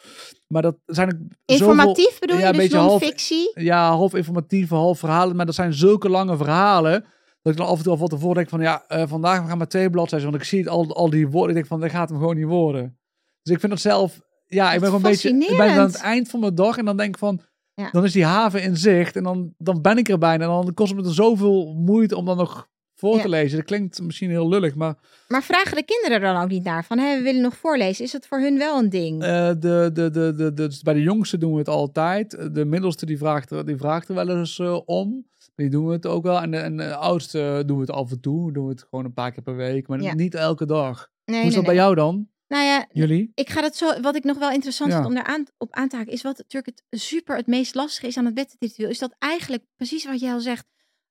[0.47, 1.09] maar dat zijn
[1.45, 2.47] zoveel- Informatief bedoel ja, je?
[2.47, 3.51] een Dus beetje half- non-fictie?
[3.53, 5.35] ja, half informatieve, half verhalen.
[5.35, 7.05] Maar dat zijn zulke lange verhalen.
[7.41, 9.47] Dat ik dan af en toe al van tevoren denk van ja, eh, vandaag we
[9.47, 10.29] gaan maar twee bladzijden.
[10.29, 11.49] Want ik zie het al, al die woorden.
[11.49, 12.97] Ik denk van, dat gaat hem gewoon niet worden.
[13.41, 15.95] Dus ik vind dat zelf, ja, ik ben gewoon een beetje, ik ben aan het
[16.01, 16.77] eind van mijn dag.
[16.77, 17.41] En dan denk ik van,
[17.73, 17.89] Ja.
[17.91, 19.15] dan is die haven in zicht.
[19.15, 20.43] En dan, dan ben ik er bijna.
[20.43, 22.67] En dan kost het me er zoveel moeite om dan nog
[23.09, 23.57] voor te lezen.
[23.57, 24.95] Dat klinkt misschien heel lullig, maar
[25.27, 26.85] Maar vragen de kinderen dan ook niet naar?
[26.85, 28.03] Van, hé, we willen nog voorlezen.
[28.05, 29.23] Is dat voor hun wel een ding?
[29.23, 32.31] eh, de, de, de, de, de, dus bij de jongste doen we het altijd.
[32.55, 35.27] De middelste die vraagt er, die vraagt er wel eens eh, om.
[35.55, 36.41] Die doen we het ook wel.
[36.41, 38.51] En de, en de oudste doen we het af en toe.
[38.53, 39.87] Doen we het gewoon een paar keer per week.
[39.87, 40.13] Maar Ja.
[40.13, 41.09] niet elke dag.
[41.25, 41.93] nee, Hoe is dat nee, bij nee.
[41.93, 42.27] jou dan?
[42.47, 43.31] Nou ja, Jullie?
[43.35, 44.01] ik ga dat zo.
[44.01, 44.95] Wat ik nog wel interessant Ja.
[44.95, 47.75] vind om daar aan, op aan te haken, is wat natuurlijk het super het meest
[47.75, 48.89] lastige is aan het bedritueel.
[48.89, 50.65] Is dat eigenlijk precies wat jij al zegt.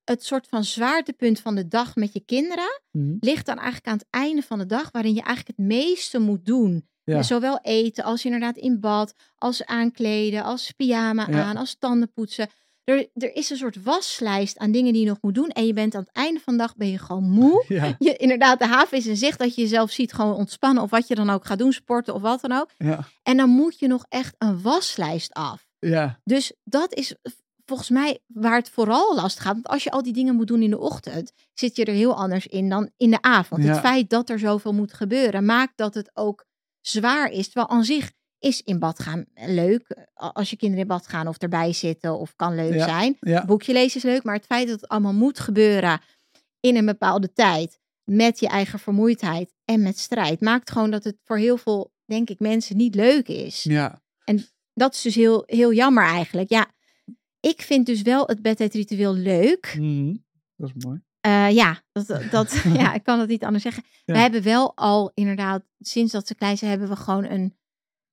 [0.05, 3.17] Het soort van zwaartepunt van de dag met je kinderen Mhm.
[3.21, 6.45] ligt dan eigenlijk aan het einde van de dag, waarin je eigenlijk het meeste moet
[6.47, 6.89] doen.
[7.05, 7.23] Ja.
[7.23, 11.43] Zowel eten als inderdaad in bad, als aankleden, als pyjama Ja.
[11.43, 12.49] aan, als tanden poetsen.
[12.85, 15.49] Er, er is een soort waslijst aan dingen die je nog moet doen.
[15.49, 17.65] En je bent aan het einde van de dag ben je gewoon moe.
[17.69, 17.97] Ja.
[17.99, 20.83] Je, inderdaad, de haven is in zicht dat je jezelf ziet gewoon ontspannen.
[20.83, 22.71] Of wat je dan ook gaat doen, sporten of wat dan ook.
[22.79, 23.05] Ja.
[23.23, 25.67] En dan moet je nog echt een waslijst af.
[25.79, 26.21] Ja.
[26.25, 27.15] Dus dat is
[27.67, 29.53] volgens mij waar het vooral lastig gaat.
[29.53, 32.15] Want als je al die dingen moet doen in de ochtend, zit je er heel
[32.17, 33.63] anders in dan in de avond.
[33.65, 33.71] Ja.
[33.71, 36.45] Het feit dat er zoveel moet gebeuren, maakt dat het ook
[36.81, 37.45] zwaar is.
[37.45, 40.07] Terwijl aan zich is in bad gaan leuk.
[40.15, 42.85] Als je kinderen in bad gaan of erbij zitten of kan leuk Ja.
[42.85, 43.17] zijn.
[43.21, 43.45] Ja.
[43.45, 46.01] Boekje lezen is leuk, maar het feit dat het allemaal moet gebeuren
[46.61, 51.17] in een bepaalde tijd, met je eigen vermoeidheid en met strijd, maakt gewoon dat het
[51.25, 53.63] voor heel veel, denk ik, mensen niet leuk is.
[53.63, 54.03] Ja.
[54.75, 56.51] Dat is dus heel, heel jammer eigenlijk.
[56.51, 56.67] Ja,
[57.43, 59.75] ik vind dus wel het bedtijdritueel leuk.
[59.79, 60.17] Mhm.
[60.57, 61.03] Dat is mooi.
[61.21, 63.85] Eh, ja, dat, dat, ja, ik kan het niet anders zeggen.
[64.05, 64.15] Ja.
[64.15, 67.57] We hebben wel al inderdaad, sinds dat ze klein zijn, hebben we gewoon een,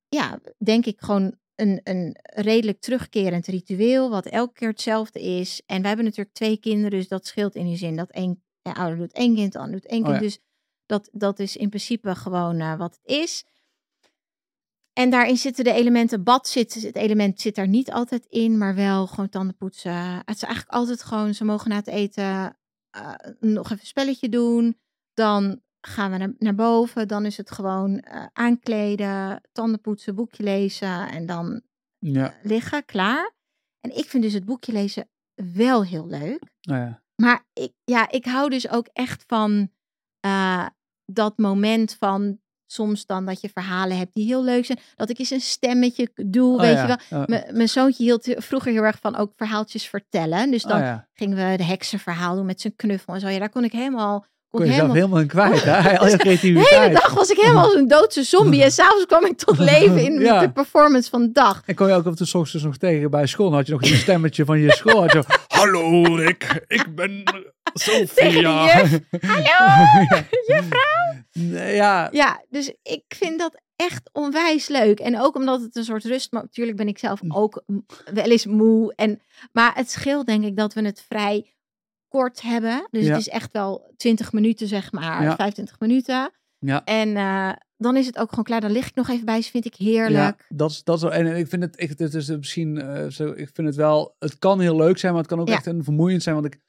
[0.07, 5.61] ja, denk ik gewoon een, een redelijk terugkerend ritueel, wat elke keer hetzelfde is.
[5.65, 8.97] En we hebben natuurlijk twee kinderen, dus dat scheelt in die zin dat één ouder
[8.97, 10.19] doet één kind, de ander doet één Oh kind.
[10.19, 10.25] ja.
[10.25, 10.39] Dus
[10.85, 13.45] dat, dat is in principe gewoon eh, wat het is.
[14.99, 18.75] En daarin zitten de elementen, bad zit, het element zit daar niet altijd in, maar
[18.75, 19.93] wel gewoon tanden poetsen.
[20.25, 22.57] Het is eigenlijk altijd gewoon, ze mogen na het eten
[22.89, 24.79] eh, nog even een spelletje doen.
[25.13, 27.07] Dan gaan we naar, naar boven.
[27.07, 31.61] Dan is het gewoon eh, aankleden, tanden poetsen, boekje lezen en dan
[31.99, 32.33] Ja.
[32.43, 33.31] liggen, klaar.
[33.79, 35.09] En ik vind dus het boekje lezen
[35.55, 36.43] wel heel leuk.
[36.61, 37.03] Nou ja.
[37.15, 39.71] Maar ik, ja, ik hou dus ook echt van
[40.19, 40.67] eh,
[41.05, 42.39] dat moment van
[42.71, 44.79] soms dan dat je verhalen hebt die heel leuk zijn.
[44.95, 46.81] Dat ik eens een stemmetje doe, Oh weet ja.
[46.81, 47.21] je wel.
[47.27, 50.51] M- Mijn zoontje hield vroeger heel erg van ook verhaaltjes vertellen.
[50.51, 51.07] Dus dan Oh ja.
[51.13, 53.27] gingen we de heksenverhaal doen met zijn knuffel en zo.
[53.27, 55.97] Ja, daar kon ik helemaal kon je zelf helemaal in kwijt, hè?
[55.99, 56.69] Al je creativiteit.
[56.69, 58.63] De hele dag was ik helemaal een doodse zombie.
[58.63, 60.39] En s'avonds kwam ik tot leven in Ja.
[60.39, 61.61] de performance van de dag.
[61.65, 63.47] En kon je ook op de ochtends nog tegen bij school.
[63.49, 65.01] Dan had je nog die stemmetje van je school.
[65.01, 67.23] Had je, Hallo Rick, ik ben
[67.73, 68.51] Sophia.
[69.21, 69.85] Hallo,
[70.47, 71.18] juffrouw.
[71.47, 74.99] Ja, Ja, dus ik vind dat echt onwijs leuk.
[74.99, 76.31] En ook omdat het een soort rust...
[76.31, 77.31] Maar natuurlijk ben ik zelf Hm.
[77.33, 77.63] ook
[78.13, 78.93] wel eens moe.
[78.95, 79.21] En,
[79.51, 81.53] maar het scheelt denk ik dat we het vrij
[82.07, 82.87] kort hebben.
[82.91, 83.09] Dus Ja.
[83.11, 85.23] het is echt wel 20 minuten, zeg maar.
[85.23, 85.35] Ja.
[85.35, 86.31] 25 minuten.
[86.59, 86.83] Ja.
[86.83, 88.61] En eh, dan is het ook gewoon klaar.
[88.61, 89.41] Dan lig ik nog even bij.
[89.41, 90.45] ze vind ik heerlijk.
[90.49, 93.27] Ja, dat is, dat is en ik vind het, ik, het is misschien, eh, zo,
[93.35, 95.53] ik vind het wel, het kan heel leuk zijn, maar het kan ook Ja.
[95.53, 96.59] echt een vermoeiend zijn, want ik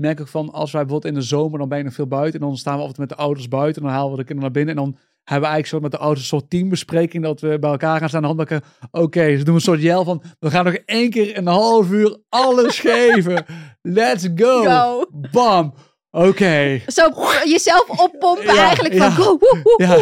[0.00, 2.40] merk ook van, als wij bijvoorbeeld in de zomer, dan ben je nog veel buiten,
[2.40, 4.52] en dan staan we altijd met de ouders buiten, en dan halen we de kinderen
[4.52, 7.40] naar binnen, en dan hebben we eigenlijk zo met de ouders een soort teambespreking, dat
[7.40, 10.22] we bij elkaar gaan staan, en dan handbakken, oké, ze doen een soort jel van,
[10.38, 13.44] we gaan nog één keer een half uur alles geven,
[13.82, 15.04] let's go, Go.
[15.30, 15.74] bam,
[16.10, 17.08] oké, Zo
[17.44, 19.10] jezelf oppompen Ja, eigenlijk ja.
[19.10, 19.24] van...
[19.24, 19.96] woe, woe, Ja,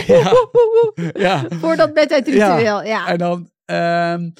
[0.52, 1.44] woe, ja.
[1.60, 3.06] Voor dat bedtijdritueel, ja.
[3.06, 4.30] En dan, ehm,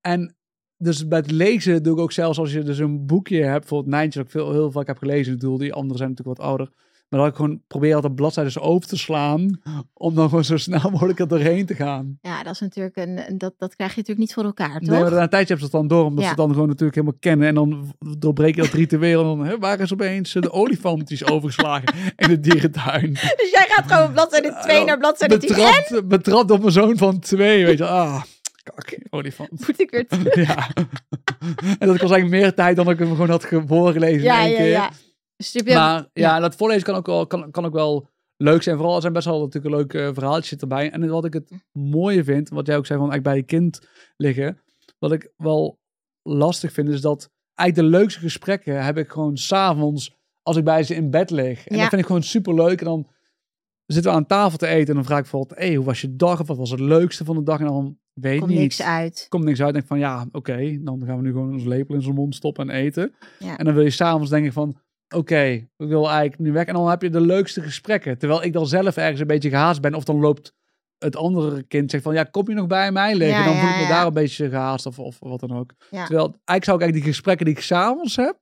[0.00, 0.36] en
[0.78, 3.90] dus bij het lezen doe ik ook zelfs als je dus een boekje hebt, bijvoorbeeld
[3.94, 6.46] Nijntje, dat ik veel, heel vaak heb gelezen, ik bedoel, die anderen zijn natuurlijk wat
[6.46, 6.68] ouder,
[7.08, 9.60] maar dat ik gewoon probeer altijd bladzijden over te slaan,
[9.92, 12.18] om dan gewoon zo snel mogelijk er doorheen te gaan.
[12.20, 14.88] Ja, dat is natuurlijk een, dat, dat krijg je natuurlijk niet voor elkaar, toch?
[14.90, 16.22] Nee, maar na een tijdje hebben ze het dan door, omdat Ja.
[16.24, 19.46] ze het dan gewoon natuurlijk helemaal kennen, en dan doorbreek je dat ritueel, en dan
[19.46, 23.12] hè, waar is opeens de olifant die is overgeslagen in de dierentuin.
[23.12, 25.48] Dus jij gaat gewoon bladzijde 2 naar bladzijde 10.
[25.48, 28.22] En Betrapt, betrapt op mijn zoon van twee, weet je, ah,
[28.64, 29.50] kak, olifant.
[29.66, 30.34] moet ik weer terug.
[30.34, 30.68] Ja.
[31.78, 34.44] en dat kost eigenlijk meer tijd dan ik hem gewoon had ge- voorgelezen Ja, in
[34.44, 34.66] één ja, keer.
[34.68, 34.90] ja.
[35.36, 38.76] Dus Maar ja, dat voorlezen kan ook, wel, kan, kan ook wel leuk zijn.
[38.76, 40.90] Vooral er zijn best wel natuurlijk leuke uh, verhaaltjes erbij.
[40.90, 43.88] En wat ik het mooie vind, wat jij ook zei van eigenlijk bij je kind
[44.16, 44.60] liggen.
[44.98, 45.78] Wat ik wel
[46.22, 50.82] lastig vind, is dat eigenlijk de leukste gesprekken heb ik gewoon s'avonds als ik bij
[50.82, 51.66] ze in bed lig.
[51.66, 51.80] En Ja.
[51.80, 52.78] dat vind ik gewoon super leuk.
[52.78, 53.08] En dan
[53.86, 56.16] zitten we aan tafel te eten en dan vraag ik bijvoorbeeld, hey, hoe was je
[56.16, 56.40] dag?
[56.40, 57.58] Of wat was het leukste van de dag?
[57.58, 58.58] En dan weet komt niet.
[58.58, 59.26] niks uit.
[59.28, 59.72] Komt niks uit.
[59.72, 62.34] Denk ik van ja, oké, dan gaan we nu gewoon ons lepel in zijn mond
[62.34, 63.14] stoppen en eten.
[63.38, 63.58] Ja.
[63.58, 64.76] En dan wil je s'avonds denken van,
[65.14, 66.66] oké, ik wil eigenlijk nu weg.
[66.66, 68.18] En dan heb je de leukste gesprekken.
[68.18, 69.94] Terwijl ik dan zelf ergens een beetje gehaast ben.
[69.94, 70.54] Of dan loopt
[70.98, 73.38] het andere kind zegt van, ja, kom je nog bij mij liggen?
[73.38, 75.72] Ja, dan voel ja, ik me daar een beetje gehaast of, of wat dan ook.
[75.90, 78.38] Terwijl eigenlijk zou ik eigenlijk die gesprekken die ik s'avonds heb,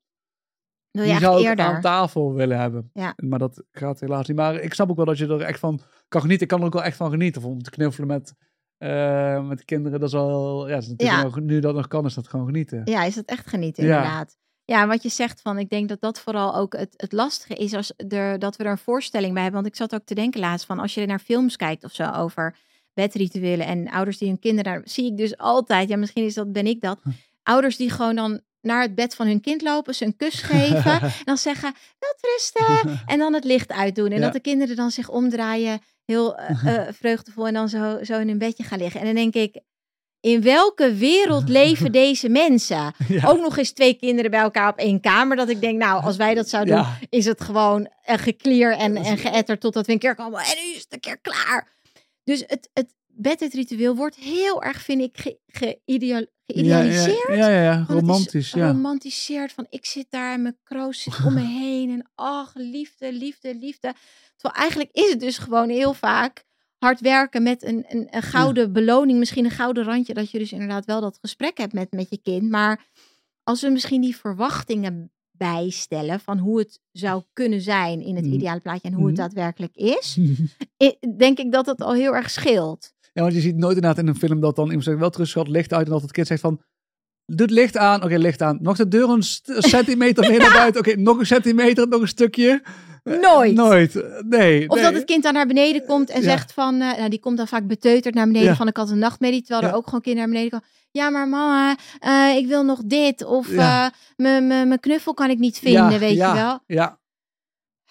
[0.92, 1.64] Wil je die zou ik eerder?
[1.64, 2.90] aan tafel willen hebben.
[2.92, 3.14] Ja.
[3.16, 4.36] Maar dat gaat helaas niet.
[4.36, 6.42] Maar ik snap ook wel dat je er echt van kan genieten.
[6.42, 7.42] Ik kan er ook wel echt van genieten.
[7.42, 8.34] Of om te knuffelen met,
[8.78, 10.00] eh, met de kinderen.
[10.00, 11.40] Dat is wel, ja, dat is natuurlijk Ja.
[11.40, 12.82] nu dat nog kan, is dat gewoon genieten.
[12.84, 14.36] Ja, is dat echt genieten, inderdaad.
[14.64, 17.74] Ja, wat je zegt van, ik denk dat dat vooral ook het, het lastige is
[17.74, 19.62] als er, dat we er een voorstelling bij hebben.
[19.62, 22.10] Want ik zat ook te denken laatst van, als je naar films kijkt of zo
[22.10, 22.56] over
[22.94, 26.52] bedrituelen en ouders die hun kinderen, daar zie ik dus altijd, ja misschien is dat,
[26.52, 27.00] ben ik dat,
[27.42, 31.00] ouders die gewoon dan naar het bed van hun kind lopen, ze een kus geven
[31.00, 34.10] en dan zeggen, wat rusten en dan het licht uitdoen.
[34.10, 34.20] En Ja.
[34.20, 38.28] dat de kinderen dan zich omdraaien, heel eh, eh, vreugdevol en dan zo, zo in
[38.28, 39.00] hun bedje gaan liggen.
[39.00, 39.60] En dan denk ik,
[40.20, 42.94] in welke wereld leven deze mensen?
[43.08, 43.28] Ja.
[43.28, 45.36] Ook nog eens twee kinderen bij elkaar op één kamer.
[45.36, 46.98] Dat ik denk, nou, als wij dat zouden doen, Ja.
[47.08, 50.40] is het gewoon een geklier en, en geëtter totdat we een keer komen.
[50.40, 51.72] En nu is het een keer klaar.
[52.24, 57.28] Dus het, het bedtijdritueel wordt heel erg, vind ik, ge, geïdeal- geïdealiseerd.
[57.28, 57.84] Ja, ja, ja, ja.
[57.88, 58.50] Romantisch.
[58.50, 58.66] Ja.
[58.70, 61.90] Romantiseerd van ik zit daar en mijn kroos zit om me heen.
[61.90, 63.94] En ach, liefde, liefde, liefde.
[64.36, 66.44] Terwijl eigenlijk is het dus gewoon heel vaak
[66.78, 69.18] hard werken met een, een, een gouden beloning.
[69.18, 70.14] Misschien een gouden randje.
[70.14, 72.50] Dat je dus inderdaad wel dat gesprek hebt met, met je kind.
[72.50, 72.84] Maar
[73.42, 78.34] als we misschien die verwachtingen bijstellen van hoe het zou kunnen zijn in het Mhm.
[78.34, 79.22] ideale plaatje en hoe het Mhm.
[79.22, 80.18] daadwerkelijk is,
[81.18, 82.92] denk ik dat het al heel erg scheelt.
[83.12, 85.46] Ja, want je ziet nooit inderdaad in een film dat dan iemand zegt, wel terug
[85.46, 85.86] licht uit.
[85.86, 86.60] En dat het kind zegt van,
[87.26, 88.02] doe het licht aan.
[88.04, 88.58] Oké, licht aan.
[88.60, 89.22] Nog de deur een,
[89.62, 90.80] centimeter meer naar buiten.
[90.80, 92.62] Oké, nog een centimeter, nog een stukje.
[93.04, 93.54] Nooit.
[93.54, 93.94] Nooit.
[94.28, 94.68] Nee.
[94.68, 94.84] Of nee.
[94.84, 96.28] dat het kind dan naar beneden komt en Ja.
[96.28, 98.54] zegt van, eh, nou die komt dan vaak beteuterd naar beneden Ja.
[98.56, 100.74] van ik had een nachtmerrie, terwijl er ook gewoon kinderen naar beneden komen.
[100.90, 103.24] Ja, maar mama, eh, ik wil nog dit.
[103.24, 106.58] Of eh, mijn- knuffel kan ik niet vinden, weet je wel.
[106.66, 107.00] Ja.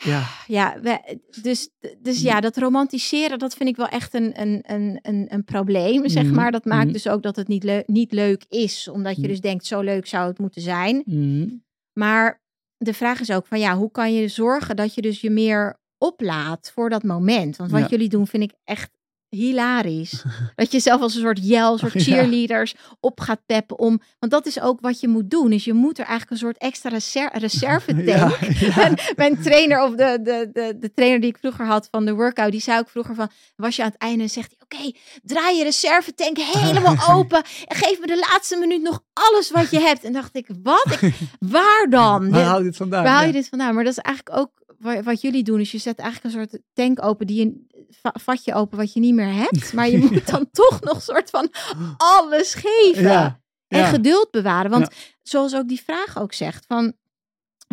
[0.04, 0.24] Ja.
[0.48, 5.00] Ja, we- dus, dus ja, dat romantiseren, dat vind ik wel echt een, een, een,
[5.02, 6.52] een, een probleem, zeg Mhm, maar.
[6.52, 6.94] Dat maakt mhm.
[6.94, 9.30] dus ook dat het niet, leu- niet leuk is, omdat je Mhm.
[9.30, 11.02] dus denkt, zo leuk zou het moeten zijn.
[11.06, 11.48] Mhm.
[11.94, 12.42] Maar
[12.78, 15.80] de vraag is ook van ja, hoe kan je zorgen dat je dus je meer
[15.98, 17.56] oplaat voor dat moment?
[17.56, 17.88] Want wat Ja.
[17.88, 18.90] jullie doen vind ik echt
[19.36, 20.24] hilarisch.
[20.56, 24.02] dat je zelf als een soort jel, soort cheerleaders op gaat peppen om.
[24.20, 25.52] Want dat is ook wat je moet doen.
[25.52, 28.06] Is je moet er eigenlijk een soort extra reser reserve tank.
[28.08, 28.76] Ja, ja.
[28.76, 32.14] Mijn, mijn trainer of de, de, de, de trainer die ik vroeger had van de
[32.14, 34.98] workout, die zei ook vroeger van, was je aan het einde en zegt hij, oké,
[35.24, 39.80] draai je reservetank helemaal open en geef me de laatste minuut nog alles wat je
[39.80, 40.04] hebt.
[40.04, 40.98] En dacht ik, wat?
[41.02, 42.30] Ik, waar dan?
[42.32, 43.04] Waar haal je dit vandaan?
[43.04, 43.34] Waar haal je Ja.
[43.34, 43.76] dit vandaan?
[43.76, 45.58] Maar dat is eigenlijk ook wa- wat jullie doen.
[45.58, 49.14] Dus je zet eigenlijk een soort tank open, die je, vatje open wat je niet
[49.14, 49.74] meer hebt.
[49.74, 50.08] Maar je Ja.
[50.12, 51.50] moet dan toch nog soort van
[51.98, 53.04] alles geven.
[53.04, 53.40] Ja.
[53.68, 53.86] En Ja.
[53.88, 54.72] geduld bewaren.
[54.72, 54.88] Want
[55.22, 56.94] zoals ook die vraag ook zegt, van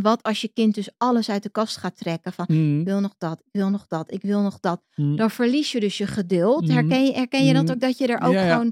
[0.02, 2.78] wat als je kind dus alles uit de kast gaat trekken van Mhm.
[2.80, 4.82] ik wil nog dat, ik wil nog dat, ik wil nog dat.
[4.94, 6.62] Dan verlies je dus je geduld.
[6.64, 6.72] Mhm.
[6.72, 7.72] Herken, je, herken je dat Mhm.
[7.72, 8.52] ook dat je er ook Ja, ja.
[8.52, 8.66] gewoon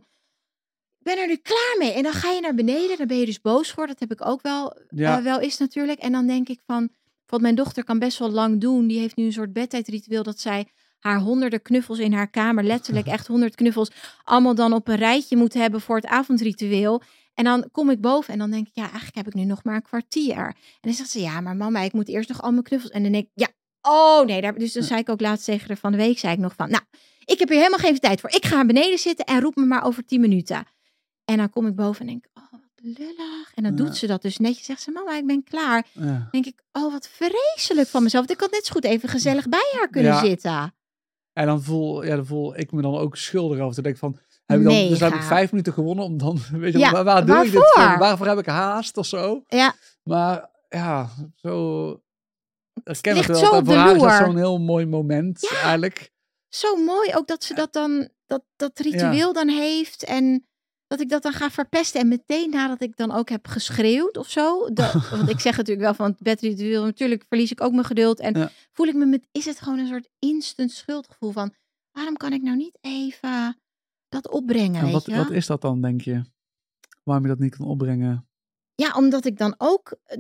[0.99, 1.93] ik ben er nu klaar mee.
[1.93, 3.87] En dan ga je naar beneden, dan ben je dus boos voor.
[3.87, 5.19] Dat heb ik ook wel, Ja.
[5.19, 5.99] eh, wel eens natuurlijk.
[5.99, 6.89] En dan denk ik van,
[7.27, 8.87] want mijn dochter kan best wel lang doen.
[8.87, 10.69] Die heeft nu een soort bedtijdritueel dat zij
[11.07, 13.91] haar honderden knuffels in haar kamer, letterlijk echt honderd knuffels,
[14.25, 17.03] allemaal dan op een rijtje moet hebben voor het avondritueel.
[17.35, 19.65] En dan kom ik boven en dan denk ik, ja, eigenlijk heb ik nu nog
[19.65, 20.37] maar een kwartier.
[20.37, 22.93] En dan zegt ze, ja, maar mama, ik moet eerst nog al mijn knuffels.
[22.93, 23.49] En dan denk ik, ja,
[23.81, 24.41] oh nee.
[24.41, 26.55] Daar, dus dan zei ik ook laatst tegen haar van de week, zei ik nog
[26.57, 26.83] van, nou,
[27.25, 28.31] ik heb hier helemaal geen tijd voor.
[28.31, 30.65] Ik ga naar beneden zitten en roep me maar over tien minuten.
[31.25, 32.61] En dan kom ik boven en denk ik, oh, wat
[32.99, 33.53] lullig.
[33.55, 33.85] En dan Ja.
[33.85, 34.65] doet ze dat dus netjes.
[34.67, 35.87] Zegt ze, mama, ik ben klaar.
[35.93, 36.03] Ja.
[36.05, 38.27] Dan denk ik, oh, wat vreselijk van mezelf.
[38.27, 40.21] Want ik had net zo goed even gezellig bij haar kunnen Ja.
[40.25, 40.75] zitten.
[41.37, 43.75] En dan voel, ja, dan voel ik me dan ook schuldig over.
[43.75, 46.73] Te denken van, heb ik dan, dus heb ik vijf minuten gewonnen om dan, weet
[46.73, 47.83] je, Ja, waar, waar doe ik dit waarvoor?
[47.83, 47.99] voor?
[47.99, 49.43] Waarvoor heb ik haast of zo?
[49.47, 51.91] Ja, Maar ja, zo...
[52.85, 53.63] Ik ken het zo wel.
[53.65, 54.11] de is dat loer.
[54.11, 55.57] zo'n heel mooi moment Ja.
[55.63, 56.13] eigenlijk.
[56.49, 60.05] zo mooi ook dat ze dat dan, dat, dat ritueel dan heeft.
[60.05, 60.47] En
[60.87, 62.01] dat ik dat dan ga verpesten.
[62.01, 64.73] En meteen nadat ik dan ook heb geschreeuwd of zo.
[64.73, 66.85] Dat, want ik zeg natuurlijk wel van het bedritueel.
[66.85, 68.21] Natuurlijk verlies ik ook mijn geduld.
[68.21, 68.51] En Ja.
[68.73, 71.55] voel ik me met, is het gewoon een soort instant schuldgevoel van,
[71.93, 73.61] waarom kan ik nou niet even
[74.09, 75.17] dat opbrengen, En weet wat, je?
[75.17, 76.23] wat is dat dan, denk je?
[77.03, 78.29] Waarom je dat niet kan opbrengen?
[78.75, 79.97] Ja, omdat ik dan ook.
[80.05, 80.19] eh,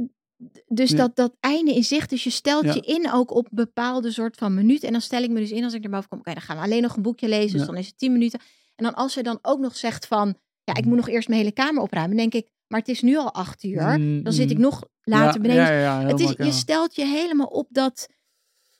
[0.66, 0.96] Dus Ja.
[0.96, 2.10] dat, dat einde in zicht.
[2.10, 2.72] Dus je stelt Ja.
[2.74, 4.82] je in ook op bepaalde soort van minuut.
[4.82, 6.18] En dan stel ik me dus in als ik naar boven kom.
[6.18, 7.58] Oké, dan gaan we alleen nog een boekje lezen.
[7.58, 8.40] Dus dan is het 10 minuten.
[8.74, 10.36] En dan als ze dan ook nog zegt van.
[10.66, 12.16] Ja, ik moet nog eerst mijn hele kamer opruimen.
[12.16, 13.98] Dan denk ik, maar het is nu al acht uur.
[13.98, 14.62] Mm, Dan zit ik mm.
[14.62, 15.80] nog later ja, beneden.
[15.80, 18.08] Ja, het is, je stelt je helemaal op dat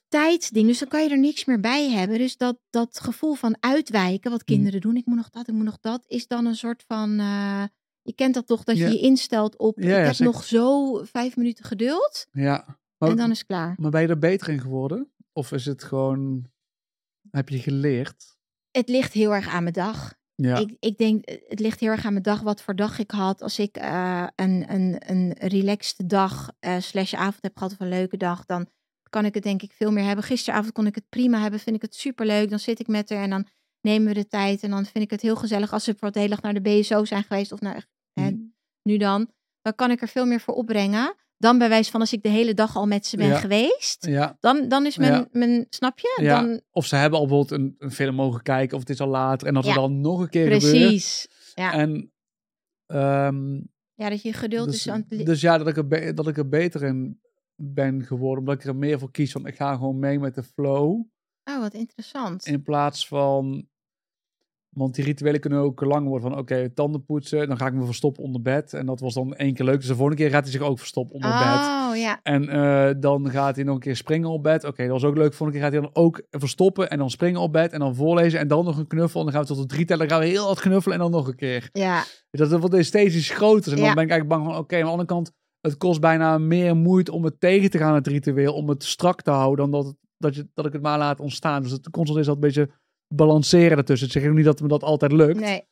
[0.08, 0.66] tijdsding.
[0.66, 2.18] Dus dan kan je er niks meer bij hebben.
[2.18, 4.96] Dus dat, dat gevoel van uitwijken, wat kinderen doen.
[4.96, 6.04] Ik moet nog dat, ik moet nog dat.
[6.06, 7.18] Is dan een soort van...
[7.18, 7.64] eh,
[8.02, 9.78] je kent dat toch, dat je je instelt op...
[9.78, 10.24] Ik heb zeker.
[10.24, 12.26] nog zo vijf minuten geduld.
[12.32, 12.78] Ja.
[12.98, 13.74] Maar, en dan is het klaar.
[13.78, 15.12] maar ben je er beter in geworden?
[15.32, 16.50] Of is het gewoon...
[17.30, 18.36] Heb je geleerd?
[18.70, 20.14] Het ligt heel erg aan mijn dag.
[20.36, 20.56] Ja.
[20.56, 23.10] Ik, ik denk, eh, het ligt heel erg aan mijn dag, wat voor dag ik
[23.10, 23.42] had.
[23.42, 27.88] Als ik eh, een, een, een relaxed dag eh slash avond heb gehad of een
[27.88, 28.66] leuke dag, dan
[29.10, 30.24] kan ik het denk ik veel meer hebben.
[30.24, 32.50] Gisteravond kon ik het prima hebben, vind ik het superleuk.
[32.50, 33.46] Dan zit ik met haar en dan
[33.80, 34.62] nemen we de tijd.
[34.62, 36.80] En dan vind ik het heel gezellig als ze bijvoorbeeld de hele dag naar de
[36.80, 38.54] BSO zijn geweest of naar, hè, Mm.
[38.82, 39.30] nu dan.
[39.62, 41.14] Dan kan ik er veel meer voor opbrengen.
[41.38, 43.38] Dan bij wijze van als ik de hele dag al met ze ben Ja.
[43.38, 44.06] geweest.
[44.06, 44.36] ja.
[44.40, 45.26] Dan, dan is mijn, Ja.
[45.32, 46.18] mijn, snap je?
[46.22, 46.40] Ja.
[46.42, 49.08] Dan, Of ze hebben al bijvoorbeeld een, een film mogen kijken, of het is al
[49.08, 49.46] later.
[49.48, 50.62] En dat er dan nog een keer gebeurt.
[50.62, 51.28] precies.
[51.54, 51.72] Ja.
[51.72, 52.12] En
[52.86, 53.54] ehm,
[53.94, 56.36] ja, dat je geduld dus, is aan het dus ja, dat ik, er dat ik
[56.36, 57.20] er beter in
[57.54, 58.38] ben geworden.
[58.38, 59.32] Omdat ik er meer voor kies.
[59.32, 61.04] Want ik ga gewoon mee met de flow.
[61.44, 62.46] Oh, wat interessant.
[62.46, 63.68] In plaats van...
[64.76, 66.38] Want die rituelen kunnen ook lang worden van...
[66.38, 67.48] Oké, tanden poetsen.
[67.48, 68.72] Dan ga ik me verstoppen onder bed.
[68.74, 69.76] En dat was dan één keer leuk.
[69.78, 71.38] Dus de volgende keer gaat hij zich ook verstoppen onder bed.
[71.38, 72.20] Oh, ja.
[72.22, 74.64] En eh, dan gaat hij nog een keer springen op bed.
[74.64, 75.34] Oké, dat was ook leuk.
[75.34, 76.90] Volgende keer gaat hij dan ook verstoppen.
[76.90, 77.72] En dan springen op bed.
[77.72, 78.40] En dan voorlezen.
[78.40, 79.18] En dan nog een knuffel.
[79.20, 80.08] En dan gaan we tot de drie tellen.
[80.08, 80.96] Dan gaan we heel hard knuffelen.
[80.96, 81.68] En dan nog een keer.
[81.72, 83.72] Ja, Dat wordt esthetisch groter.
[83.72, 83.94] En dan Ja.
[83.94, 84.62] ben ik eigenlijk bang van...
[84.62, 85.32] Oké, aan de andere kant...
[85.60, 88.54] Het kost bijna meer moeite om het tegen te gaan, het ritueel.
[88.54, 89.70] Om het strak te houden.
[89.70, 91.62] Dan dat, dat, je, dat ik het maar laat ontstaan.
[91.62, 92.70] Dus het constant is dat een beetje
[93.08, 94.06] balanceren ertussen.
[94.06, 95.40] Ik zeg ook niet dat me dat altijd lukt.
[95.40, 95.62] nee.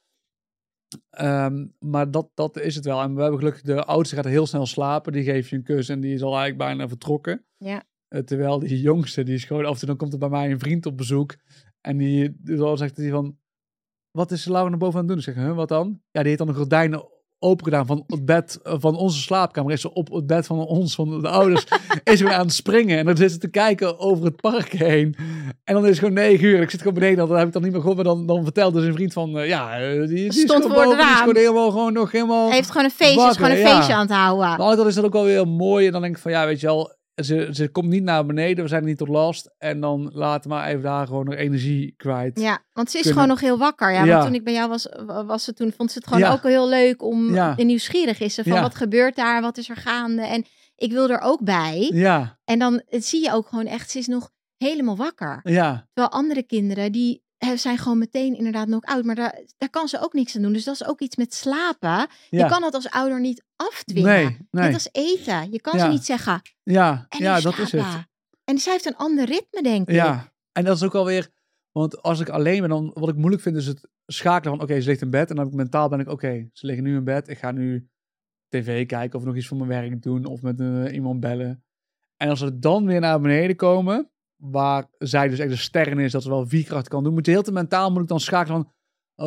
[1.10, 3.00] Ehm, maar dat, dat is het wel.
[3.02, 5.12] En we hebben gelukkig, de oudste gaat heel snel slapen.
[5.12, 7.44] Die geeft je een kus en die is al eigenlijk bijna vertrokken.
[7.56, 7.82] Ja.
[8.08, 10.50] Eh, terwijl die jongste, die is gewoon af en toe, dan komt er bij mij
[10.50, 11.36] een vriend op bezoek.
[11.80, 13.38] En die, dan zegt hij van,
[14.10, 15.18] wat is Laura naar boven aan het doen?
[15.18, 16.00] Ik zeg, huh, wat dan?
[16.10, 17.08] Ja, die heeft dan de gordijnen
[17.44, 19.72] open gedaan van het bed eh, van onze slaapkamer.
[19.72, 21.66] Is ze op het bed van ons, van de ouders,
[22.04, 22.98] is weer aan het springen.
[22.98, 25.16] En dan zit ze te kijken over het park heen.
[25.64, 26.60] En dan is het gewoon negen uur.
[26.60, 27.96] Ik zit gewoon beneden, dat heb ik dan niet meer gehoord.
[27.96, 30.62] Maar dan, dan vertelt dus een vriend van, eh, ja, eh, die, die is Stond
[30.62, 32.46] gewoon boven, die is gewoon helemaal, gewoon nog helemaal...
[32.46, 33.74] Hij heeft gewoon een feestje, is gewoon een ja.
[33.74, 34.58] feestje aan het houden.
[34.58, 35.86] Maar kant is dat ook wel weer mooi.
[35.86, 38.64] En dan denk ik van, ja, weet je wel, ze, ze komt niet naar beneden.
[38.64, 39.54] We zijn niet tot last.
[39.58, 42.40] En dan laten we maar even daar gewoon nog energie kwijt.
[42.40, 43.92] Ja, want ze is kunnen- gewoon nog heel wakker.
[43.92, 44.12] Ja, Ja.
[44.12, 44.88] want toen ik bij jou was,
[45.26, 46.32] was ze toen, vond ze het gewoon Ja.
[46.32, 47.54] ook heel leuk om, Ja.
[47.56, 50.22] nieuwsgierig is ze van wat gebeurt daar, wat is er gaande.
[50.22, 50.44] En
[50.76, 51.90] ik wil er ook bij.
[51.94, 55.40] Ja, En dan het zie je ook gewoon echt, ze is nog helemaal wakker.
[55.42, 57.23] ja, Terwijl andere kinderen, die eh,
[57.54, 59.04] zijn gewoon meteen inderdaad nog oud.
[59.04, 60.52] Maar daar, daar kan ze ook niks aan doen.
[60.52, 61.88] Dus dat is ook iets met slapen.
[61.90, 62.08] ja.
[62.30, 64.10] Je kan dat als ouder niet afdwingen.
[64.14, 64.64] nee, nee.
[64.64, 65.52] Net als eten.
[65.52, 65.84] Je kan Ja.
[65.84, 67.84] ze niet zeggen, Ja, ja dat is het.
[68.44, 69.94] En zij heeft een ander ritme, denk ik.
[69.94, 71.28] Ja, en dat is ook alweer
[71.72, 74.80] Want als ik alleen ben, dan wat ik moeilijk vind is het schakelen van, oké,
[74.80, 75.30] ze ligt in bed.
[75.30, 77.28] En dan mentaal ben ik, oké, ze liggen nu in bed.
[77.28, 77.88] Ik ga nu
[78.48, 81.64] tv kijken of nog iets voor mijn werk doen of met eh, iemand bellen.
[82.16, 86.12] En als ze dan weer naar beneden komen, waar zij dus echt de sterren is,
[86.12, 88.62] dat ze wel vierkracht kan doen, moet je heel te mentaal moet ik dan schakelen
[88.62, 88.72] van,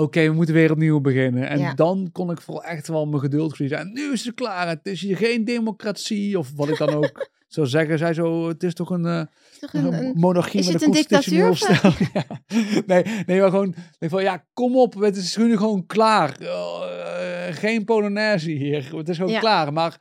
[0.02, 1.50] oké, we moeten weer opnieuw beginnen.
[1.50, 1.74] En Ja.
[1.74, 3.78] dan kon ik vooral echt wel mijn geduld verliezen.
[3.80, 7.30] En nu is het klaar, het is hier geen democratie, of wat ik dan ook
[7.48, 7.98] zou zeggen.
[7.98, 9.06] Zij zo, het is toch een...
[9.06, 12.06] Is toch een, een- monarchie is met een een constitutioneel dictatuur stelsel.
[12.14, 12.82] Ja.
[12.86, 16.40] Nee, nee, maar gewoon, denk van, ja, kom op, het is nu gewoon klaar.
[16.40, 19.40] Eh, geen Polonaise hier, het is gewoon Ja.
[19.40, 19.74] klaar.
[19.74, 20.00] Maar aan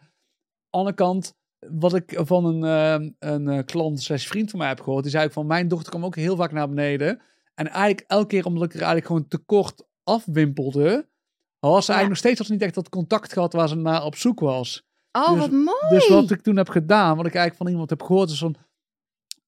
[0.71, 4.69] de andere kant, wat ik van een, eh, een eh, klant, slash vriend van mij
[4.69, 7.21] heb gehoord, die zei van, mijn dochter kwam ook heel vaak naar beneden.
[7.55, 11.09] En eigenlijk elke keer, omdat ik er eigenlijk gewoon tekort afwimpelde,
[11.59, 11.99] was ze Ja.
[11.99, 14.41] eigenlijk nog steeds had ze niet echt dat contact gehad waar ze naar op zoek
[14.41, 14.87] was.
[15.13, 15.89] Oh, Dus- wat mooi.
[15.89, 18.57] Dus wat ik toen heb gedaan, wat ik eigenlijk van iemand heb gehoord, is van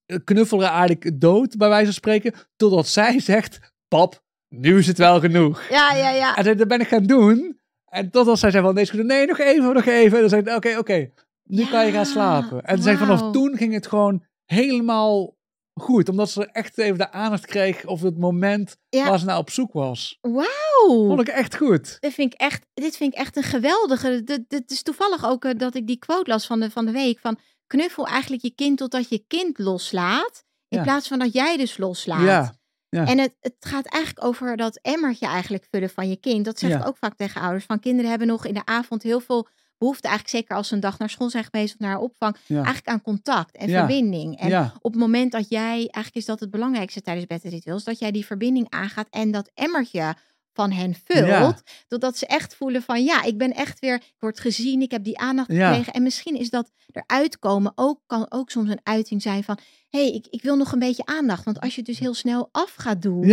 [0.06, 4.98] eh, knuffelen eigenlijk dood, bij wijze van spreken, totdat zij zegt, pap, nu is het
[4.98, 5.68] wel genoeg.
[5.68, 6.36] Ja, ja, ja.
[6.36, 7.60] En dat ben ik gaan doen.
[7.84, 10.14] En totdat zij zei van, deze nee, nog even, nog even.
[10.14, 11.10] En dan zei ik, oké, oké,
[11.48, 12.62] nu kan je gaan slapen.
[12.62, 15.36] En zei vanaf toen ging het gewoon helemaal
[15.74, 16.08] goed.
[16.08, 19.08] Omdat ze echt even de aandacht kreeg of het moment Ja.
[19.08, 20.18] waar ze naar op zoek was.
[20.20, 21.06] Wauw.
[21.06, 21.96] Vond ik echt goed.
[22.00, 24.22] Dit vind ik echt, dit vind ik echt een geweldige.
[24.24, 26.92] Dit, dit is toevallig ook eh, dat ik die quote las van de, van de
[26.92, 27.18] week.
[27.20, 30.44] Van knuffel eigenlijk je kind totdat je kind loslaat.
[30.68, 30.84] In Ja.
[30.84, 32.22] plaats van dat jij dus loslaat.
[32.22, 32.54] Ja,
[32.88, 33.06] ja.
[33.06, 36.44] En het, het gaat eigenlijk over dat emmertje eigenlijk vullen van je kind.
[36.44, 37.64] Dat zeg ik ook vaak tegen ouders.
[37.64, 39.48] Van kinderen hebben nog in de avond heel veel
[39.78, 40.08] behoefte.
[40.08, 42.36] Eigenlijk zeker als ze een dag naar school zijn geweest of naar opvang.
[42.46, 42.54] Ja.
[42.56, 43.78] Eigenlijk aan contact en Ja.
[43.78, 44.38] verbinding.
[44.40, 47.98] En ja, op het moment dat jij, eigenlijk is dat het belangrijkste tijdens bedrituals, dat
[47.98, 50.14] jij die verbinding aangaat en dat emmertje
[50.52, 54.40] van hen vult, totdat ze echt voelen van ja, ik ben echt weer, ik word
[54.40, 55.92] gezien, ik heb die aandacht gekregen.
[55.92, 59.58] En misschien is dat eruit komen ook, kan ook soms een uiting zijn van
[59.90, 61.44] hé, hey, ik, ik wil nog een beetje aandacht.
[61.44, 63.26] Want als je het dus heel snel af gaat doen,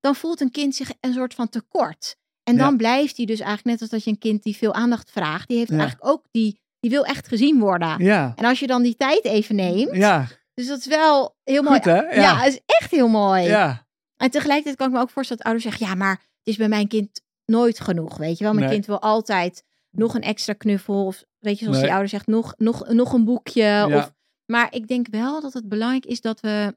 [0.00, 2.16] dan voelt een kind zich een soort van tekort.
[2.48, 2.76] En dan Ja.
[2.76, 5.56] blijft hij dus eigenlijk net als dat je een kind die veel aandacht vraagt, die
[5.58, 5.78] heeft Ja.
[5.78, 8.04] eigenlijk ook die, die wil echt gezien worden.
[8.04, 10.26] ja, En als je dan die tijd even neemt, ja.
[10.54, 11.74] dus dat is wel heel mooi.
[11.76, 12.00] Goed hè?
[12.00, 13.42] Ja, is echt heel mooi.
[13.42, 13.86] ja.
[14.16, 16.68] En tegelijkertijd kan ik me ook voorstellen dat ouders zeggen: ja, maar het is bij
[16.68, 18.16] mijn kind nooit genoeg.
[18.16, 18.74] Weet je wel, mijn Nee.
[18.74, 21.04] kind wil altijd nog een extra knuffel.
[21.06, 21.84] Of weet je, zoals Nee.
[21.86, 23.62] die ouder zegt, nog, nog, nog een boekje.
[23.62, 23.96] Ja.
[23.96, 24.12] Of,
[24.46, 26.76] maar ik denk wel dat het belangrijk is dat we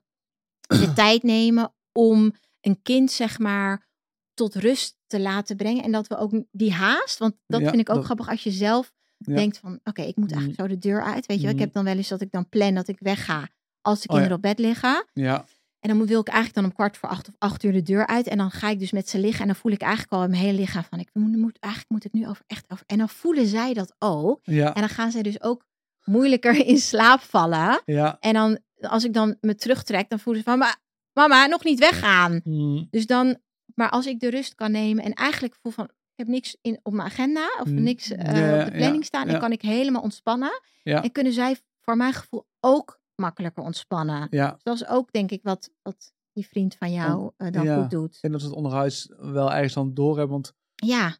[0.67, 3.88] de tijd nemen om een kind, zeg maar,
[4.34, 5.84] tot rust te laten brengen.
[5.84, 8.43] En dat we ook die haast, want dat Ja, vind ik ook dat- grappig als
[8.43, 9.36] je zelf Ja.
[9.36, 11.25] denkt van, oké, ik moet eigenlijk zo de deur uit.
[11.25, 11.51] Weet je, wel.
[11.51, 11.63] ik Mhm.
[11.65, 13.47] heb dan wel eens dat ik dan plan dat ik wegga
[13.82, 15.05] als de Oh kinderen op bed liggen.
[15.13, 15.45] Ja,
[15.79, 18.07] En dan wil ik eigenlijk dan om kwart voor acht of acht uur de deur
[18.07, 18.27] uit.
[18.27, 19.41] En dan ga ik dus met ze liggen.
[19.41, 21.93] En dan voel ik eigenlijk al in mijn hele lichaam van, ik moet, moet- eigenlijk
[21.93, 22.84] moet ik nu over echt over.
[22.88, 24.39] En dan voelen zij dat ook.
[24.43, 25.65] ja, En dan gaan zij dus ook
[26.03, 27.82] moeilijker in slaap vallen.
[27.86, 28.17] ja.
[28.19, 30.75] En dan, als ik dan me terugtrek, dan voelen ze van, "Ma-
[31.13, 32.41] mama, nog niet weggaan.
[32.43, 33.38] Mm, Dus dan,
[33.82, 36.79] maar als ik de rust kan nemen en eigenlijk voel van, ik heb niks in,
[36.84, 39.27] op mijn agenda of Mm, niks eh, ja, op de planning ja, staan.
[39.27, 39.34] ja.
[39.34, 40.61] En kan ik helemaal ontspannen.
[40.84, 44.27] En kunnen zij voor mijn gevoel ook makkelijker ontspannen.
[44.32, 44.51] ja.
[44.51, 47.89] Dus dat is ook denk ik wat, wat die vriend van jou eh, dan goed
[47.89, 48.21] doet.
[48.21, 51.17] Denk dat ze het onderhuis wel ergens dan door hebben, want Ja,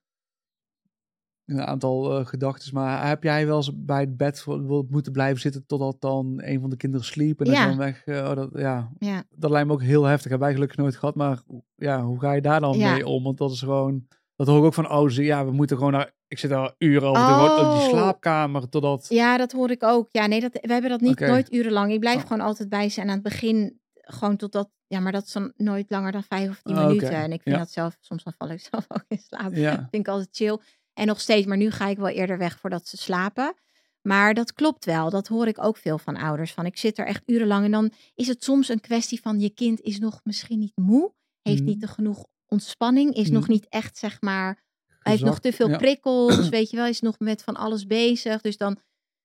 [1.60, 2.74] een aantal eh gedachten.
[2.74, 4.46] Maar heb jij wel eens bij het bed
[4.90, 7.68] moeten blijven zitten totdat dan een van de kinderen sliep en dan Ja.
[7.68, 8.04] dan weg?
[8.08, 10.30] oh, dat, ja, ja, dat lijkt me ook heel heftig.
[10.30, 11.42] Hebben wij gelukkig nooit gehad, maar
[11.76, 12.94] ja, hoe ga je daar dan Ja.
[12.94, 13.24] mee om?
[13.24, 15.16] Want dat is gewoon, dat hoor ik ook van ouders.
[15.18, 17.88] Ja, we moeten gewoon naar, ik zit al uren over de op die Oh.
[17.90, 19.06] slaapkamer totdat.
[19.10, 20.08] ja, dat hoor ik ook.
[20.12, 21.92] Ja, nee, dat, we hebben dat niet nooit urenlang.
[21.92, 22.28] Ik blijf Oh.
[22.28, 23.02] gewoon altijd bij ze.
[23.02, 26.50] En aan het begin gewoon totdat, ja, maar dat is dan nooit langer dan vijf
[26.50, 26.86] of tien oké.
[26.88, 27.12] minuten.
[27.12, 27.62] En ik vind Ja.
[27.62, 29.54] dat zelf, soms dan val ik zelf ook in slaap.
[29.54, 30.58] Ja, vind ik altijd chill.
[30.94, 33.54] En nog steeds, maar nu ga ik wel eerder weg voordat ze slapen.
[34.02, 35.10] Maar dat klopt wel.
[35.10, 36.52] Dat hoor ik ook veel van ouders.
[36.54, 37.66] Van ik zit er echt urenlang.
[37.66, 41.14] En dan is het soms een kwestie van je kind is nog misschien niet moe.
[41.42, 41.70] Heeft Mhm.
[41.70, 43.14] niet te genoeg ontspanning.
[43.14, 43.34] Is Mhm.
[43.34, 44.64] nog niet echt, zeg maar.
[45.00, 45.78] Heeft nog te veel Ja.
[45.78, 46.50] prikkels.
[46.50, 48.42] Weet je wel, is nog met van alles bezig.
[48.42, 48.80] Dus dan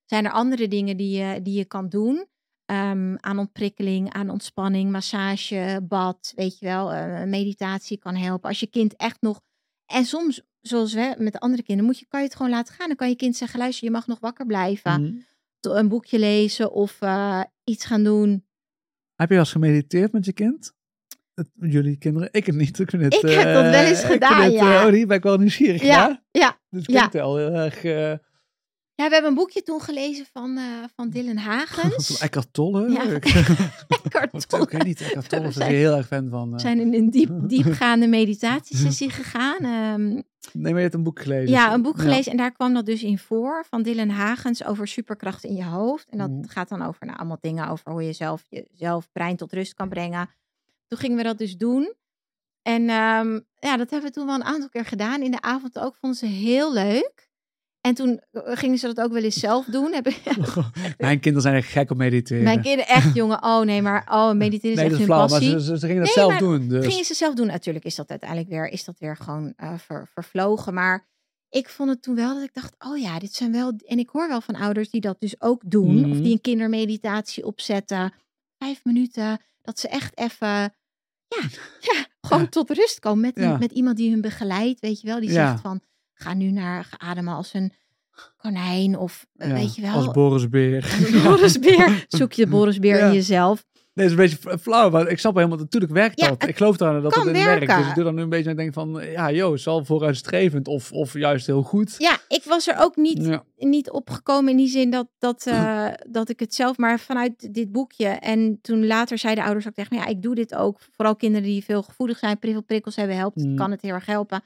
[0.05, 2.27] zijn er andere dingen die je, die je kan doen.
[2.64, 8.49] Ehm, aan ontprikkeling, aan ontspanning, massage, bad, weet je wel, eh, meditatie kan helpen.
[8.49, 9.41] Als je kind echt nog.
[9.87, 12.75] En soms, zoals we met de andere kinderen, moet je, kan je het gewoon laten
[12.75, 12.87] gaan.
[12.87, 15.03] Dan kan je kind zeggen: luister, je mag nog wakker blijven.
[15.03, 15.14] Mhm.
[15.61, 18.45] Een boekje lezen of eh, iets gaan doen.
[19.14, 20.75] Heb je wel eens gemediteerd met je kind?
[21.61, 22.29] Jullie kinderen?
[22.33, 22.79] Ik het niet.
[22.79, 24.81] Ik, vind het, Ik heb dat wel eens eh, gedaan, het, ja.
[24.81, 26.23] eh, oh, die ben ik wel nieuwsgierig Ja, naar.
[26.31, 26.97] ja, Dus het ja.
[26.97, 27.83] klinkt wel heel erg...
[28.97, 32.07] eh Ja, we hebben een boekje toen gelezen van, eh, van Dylan Hagens.
[32.07, 32.90] van Eckhart Tolle.
[32.90, 33.24] Ja, Ik-
[34.05, 34.62] Eckhart Tolle.
[34.62, 35.01] ook weet niet.
[35.01, 36.49] Eckhart Tolle We is heel erg fan van.
[36.49, 36.61] We eh.
[36.61, 39.59] zijn in een diep, diepgaande meditatiesessie gegaan.
[39.64, 40.22] Ehm,
[40.53, 41.51] Nee, maar je hebt een boek gelezen.
[41.51, 42.03] ja, een boek Ja.
[42.03, 45.64] gelezen en daar kwam dat dus in voor van Dylan Hagens over superkracht in je
[45.64, 46.09] hoofd.
[46.11, 46.49] En dat Mhm.
[46.49, 49.74] gaat dan over nou, allemaal dingen over hoe je zelf je zelf brein tot rust
[49.74, 50.28] kan brengen.
[50.88, 51.94] toen gingen we dat dus doen.
[52.62, 55.22] En ehm, ja, dat hebben we toen wel een aantal keer gedaan.
[55.22, 57.26] In de avond ook vonden ze heel leuk.
[57.87, 59.91] En toen eh, gingen ze dat ook wel eens zelf doen.
[60.99, 62.43] Mijn kinderen zijn echt gek op mediteren.
[62.45, 63.43] Mijn kinderen echt, jongen.
[63.43, 65.51] Oh nee, maar oh, mediteren is nee, echt hun flauw, passie.
[65.51, 66.68] maar ze, ze, ze gingen dat Nee, zelf maar doen.
[66.68, 66.87] Dus.
[66.87, 67.47] Gingen ze zelf doen.
[67.47, 70.74] Natuurlijk is dat uiteindelijk weer, is dat weer gewoon eh, ver- vervlogen.
[70.74, 71.07] Maar
[71.51, 73.72] ik vond het toen wel dat ik dacht, oh ja, dit zijn wel...
[73.87, 76.05] En ik hoor wel van ouders die dat dus ook doen.
[76.05, 76.22] Of Mhm.
[76.22, 78.12] die een kindermeditatie opzetten.
[78.59, 79.41] Vijf minuten.
[79.62, 81.41] Dat ze echt even, ja,
[81.93, 82.49] ja gewoon Ja.
[82.49, 83.20] tot rust komen.
[83.20, 83.57] Met, Ja.
[83.57, 85.20] met iemand die hun begeleidt, weet je wel.
[85.20, 85.49] Die Ja.
[85.51, 85.80] zegt van,
[86.17, 87.73] ga nu naar, ademen als een
[88.37, 88.99] konijn.
[88.99, 89.93] Of eh, Ja, weet je wel.
[89.95, 90.97] Als Boris Beer.
[91.14, 92.05] Een Borisbeer.
[92.09, 93.07] Zoek je Borisbeer Ja.
[93.07, 93.64] in jezelf.
[93.95, 96.49] Nee, het is een beetje flauw, maar ik snap helemaal, natuurlijk werkt Ja, dat.
[96.49, 97.77] Ik geloof daar dat het in werkt.
[97.77, 100.69] Dus ik doe dan nu een beetje en denk van, ja joh, is wel vooruitstrevend
[100.69, 101.95] of, of juist heel goed.
[101.99, 103.45] Ja, ik was er ook niet, Ja.
[103.57, 107.73] niet opgekomen in die zin dat, dat, eh, dat ik het zelf, maar vanuit dit
[107.73, 108.07] boekje.
[108.09, 110.79] En toen later zeiden ouders ook tegen me, ja, ik doe dit ook.
[110.93, 113.57] Vooral kinderen die veel gevoelig zijn, veel prikkels hebben, helpt, Mm.
[113.57, 114.43] kan het heel erg helpen.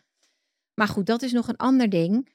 [0.80, 2.28] Maar goed, dat is nog een ander ding.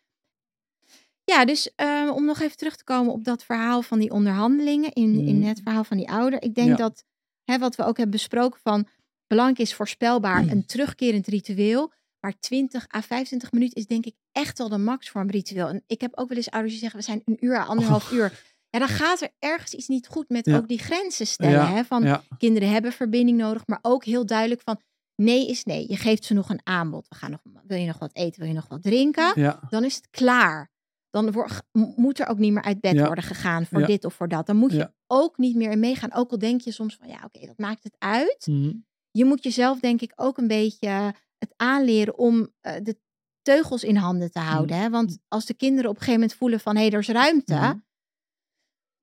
[1.24, 4.93] Ja, dus eh, om nog even terug te komen op dat verhaal van die onderhandelingen,
[4.93, 5.43] in, in Mm.
[5.43, 6.41] het verhaal van die ouder.
[6.43, 6.76] Ik denk Ja.
[6.76, 7.04] dat,
[7.43, 8.88] hè, wat we ook hebben besproken van,
[9.28, 10.50] belangrijk is voorspelbaar, Mm.
[10.50, 11.93] een terugkerend ritueel.
[12.20, 15.68] Maar 20 à 25 minuten is denk ik echt wel de max voor een ritueel.
[15.68, 18.12] En ik heb ook wel eens ouders die zeggen, we zijn een uur, à anderhalf
[18.12, 18.43] uur.
[18.70, 20.58] Ja, dan gaat er ergens iets niet goed met Ja.
[20.58, 21.52] ook die grenzen stellen.
[21.60, 21.84] Ja, Hè?
[21.84, 24.82] Van kinderen hebben verbinding nodig, maar ook heel duidelijk van
[25.16, 25.86] nee is nee.
[25.89, 27.07] Je geeft ze nog een aanbod.
[27.07, 29.32] We gaan nog, wil je nog wat eten, wil je nog wat drinken?
[29.41, 30.74] ja, Dan is het klaar.
[31.09, 31.61] Dan wordt,
[31.95, 33.05] moet er ook niet meer uit bed Ja.
[33.05, 33.86] worden gegaan voor Ja.
[33.86, 34.45] dit of voor dat.
[34.45, 36.13] Dan moet je ook niet meer in meegaan.
[36.13, 38.72] Ook al denk je soms van ja, oké, dat maakt het uit Mhm.
[39.11, 42.97] je moet jezelf denk ik ook een beetje het aanleren om eh, de
[43.41, 44.78] teugels in handen te houden.
[44.78, 44.89] Hè?
[44.89, 47.74] Want als de kinderen op een gegeven moment voelen van hé, er is ruimte, Mhm.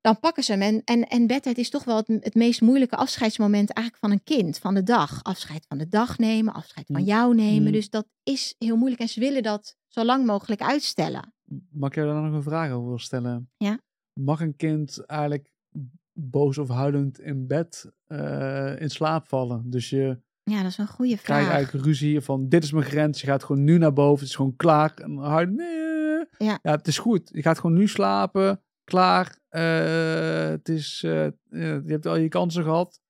[0.03, 0.61] Dan pakken ze hem.
[0.61, 4.23] En, en, en bedtijd is toch wel het, het meest moeilijke afscheidsmoment eigenlijk van een
[4.23, 5.23] kind, van de dag.
[5.23, 7.05] Afscheid van de dag nemen, afscheid van Mhm.
[7.05, 7.63] jou nemen.
[7.63, 7.71] Mhm.
[7.71, 11.33] Dus dat is heel moeilijk en ze willen dat zo lang mogelijk uitstellen.
[11.71, 13.49] Mag ik jou daar nog een vraag over stellen?
[13.57, 13.79] Ja.
[14.19, 15.49] Mag een kind eigenlijk
[16.13, 19.69] boos of huilend in bed eh, in slaap vallen?
[19.69, 21.49] Dus je Ja, dat is een goede vraag.
[21.49, 24.35] eigenlijk ruzie van dit is mijn grens, je gaat gewoon nu naar boven, het is
[24.35, 24.93] gewoon klaar.
[24.93, 26.25] En nee.
[26.37, 26.59] Ja.
[26.61, 27.29] het is goed.
[27.33, 29.39] Je gaat gewoon nu slapen, klaar.
[29.49, 33.01] Eh, het is, eh, je hebt al je kansen gehad.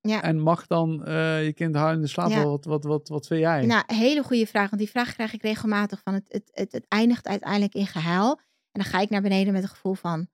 [0.00, 0.22] Ja.
[0.22, 2.44] En mag dan eh, je kind huilen in slaap Ja.
[2.44, 3.66] Wat, wat, wat, wat vind jij?
[3.66, 4.70] Nou, een hele goede vraag.
[4.70, 8.30] Want die vraag krijg ik regelmatig van het, het, het, het eindigt uiteindelijk in gehuil.
[8.70, 10.28] En dan ga ik naar beneden met het gevoel van,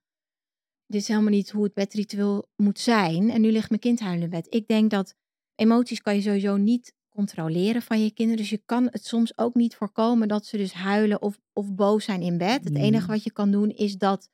[0.86, 3.30] dit is helemaal niet hoe het bedritueel moet zijn.
[3.30, 4.54] En nu ligt mijn kind huilend in bed.
[4.54, 5.14] Ik denk dat
[5.54, 8.40] emoties kan je sowieso niet controleren van je kinderen.
[8.40, 12.04] Dus je kan het soms ook niet voorkomen dat ze dus huilen of, of boos
[12.04, 12.64] zijn in bed.
[12.64, 12.82] Het Mhm.
[12.82, 14.28] enige wat je kan doen is dat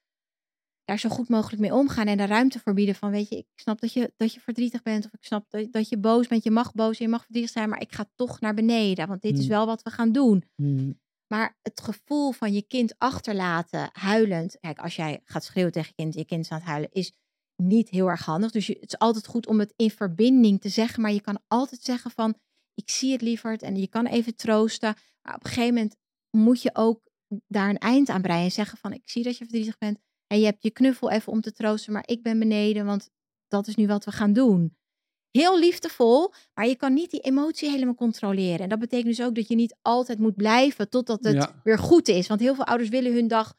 [0.84, 3.46] daar zo goed mogelijk mee omgaan en de ruimte voor bieden van, weet je, ik
[3.54, 6.44] snap dat je, dat je verdrietig bent of ik snap dat, dat je boos bent.
[6.44, 9.22] Je mag boos en je mag verdrietig zijn, maar ik ga toch naar beneden, want
[9.22, 9.48] dit is Mhm.
[9.52, 10.44] wel wat we gaan doen.
[10.56, 10.92] Mhm.
[11.26, 14.56] Maar het gevoel van je kind achterlaten, huilend.
[14.60, 17.12] Kijk, als jij gaat schreeuwen tegen je kind, je kind is aan het huilen, is
[17.62, 18.50] niet heel erg handig.
[18.50, 21.02] Dus je, het is altijd goed om het in verbinding te zeggen.
[21.02, 22.34] Maar je kan altijd zeggen van,
[22.74, 23.62] ik zie het lieverd.
[23.62, 24.94] En je kan even troosten.
[25.22, 25.96] Maar op een gegeven moment
[26.30, 27.00] moet je ook
[27.46, 28.44] daar een eind aan breien.
[28.44, 29.98] En zeggen van, ik zie dat je verdrietig bent.
[30.26, 31.92] En je hebt je knuffel even om te troosten.
[31.92, 33.10] Maar ik ben beneden, want
[33.48, 34.76] dat is nu wat we gaan doen.
[35.30, 38.58] Heel liefdevol, maar je kan niet die emotie helemaal controleren.
[38.60, 41.60] En dat betekent dus ook dat je niet altijd moet blijven totdat het Ja.
[41.64, 42.26] weer goed is.
[42.26, 43.54] Want heel veel ouders willen hun dag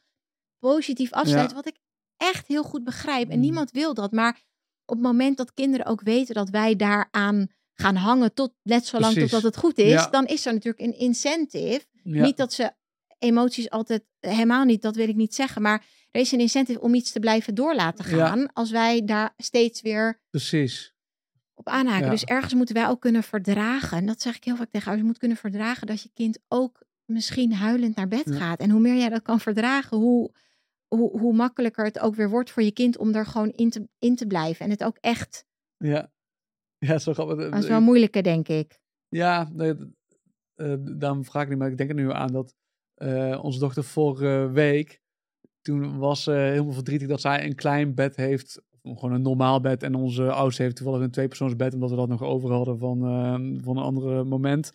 [0.58, 1.76] positief afsluiten, wat ik
[2.16, 3.28] echt heel goed begrijp.
[3.28, 3.40] En Mm.
[3.42, 4.12] niemand wil dat.
[4.12, 4.40] Maar
[4.84, 9.12] op het moment dat kinderen ook weten dat wij daaraan gaan hangen tot net zolang
[9.12, 9.30] Precies.
[9.30, 10.06] totdat het goed is, Ja.
[10.10, 11.84] dan is er natuurlijk een incentive.
[12.02, 12.72] Niet dat ze
[13.18, 16.94] emoties altijd helemaal niet, dat wil ik niet zeggen, maar er is een incentive om
[16.94, 18.26] iets te blijven door laten Ja.
[18.26, 20.94] gaan als wij daar steeds weer Precies.
[21.54, 22.04] op aanhaken.
[22.04, 22.10] Ja.
[22.10, 23.98] Dus ergens moeten wij ook kunnen verdragen.
[23.98, 25.00] En dat zeg ik heel vaak tegen ouders.
[25.00, 28.34] Je moet kunnen verdragen dat je kind ook misschien huilend naar bed Ja.
[28.36, 28.60] gaat.
[28.60, 30.32] En hoe meer jij dat kan verdragen, hoe,
[30.86, 33.88] hoe, hoe makkelijker het ook weer wordt voor je kind om er gewoon in te,
[33.98, 34.64] in te blijven.
[34.64, 35.44] En het ook echt.
[35.76, 36.12] Ja.
[36.78, 37.50] Ja, zo grappig.
[37.50, 38.80] Dat is wel moeilijker, denk ik.
[39.08, 39.74] Ja, nee,
[40.54, 42.54] eh, daarom vraag ik niet, maar ik denk er nu aan dat
[42.94, 45.00] eh, onze dochter vorige week,
[45.66, 49.82] toen was ze helemaal verdrietig dat zij een klein bed heeft, gewoon een normaal bed,
[49.82, 53.64] en onze oudste heeft toevallig een tweepersoonsbed, omdat we dat nog over hadden van, eh,
[53.64, 54.72] van een ander moment.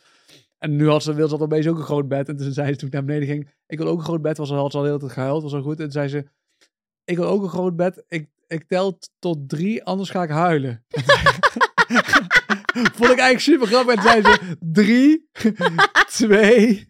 [0.58, 2.30] En nu had ze, wilde ze opeens ook een groot bed.
[2.30, 4.38] En toen zei ze toen ik naar beneden ging, ik wil ook een groot bed.
[4.38, 5.80] Was, ze al de hele tijd gehuild, was al goed.
[5.80, 6.26] En zei ze,
[7.04, 8.04] ik wil ook een groot bed.
[8.08, 10.86] Ik, ik tel tot drie, anders ga ik huilen.
[12.98, 13.96] Vond ik eigenlijk super grappig.
[13.96, 15.30] En toen zei ze, drie,
[16.18, 16.88] twee,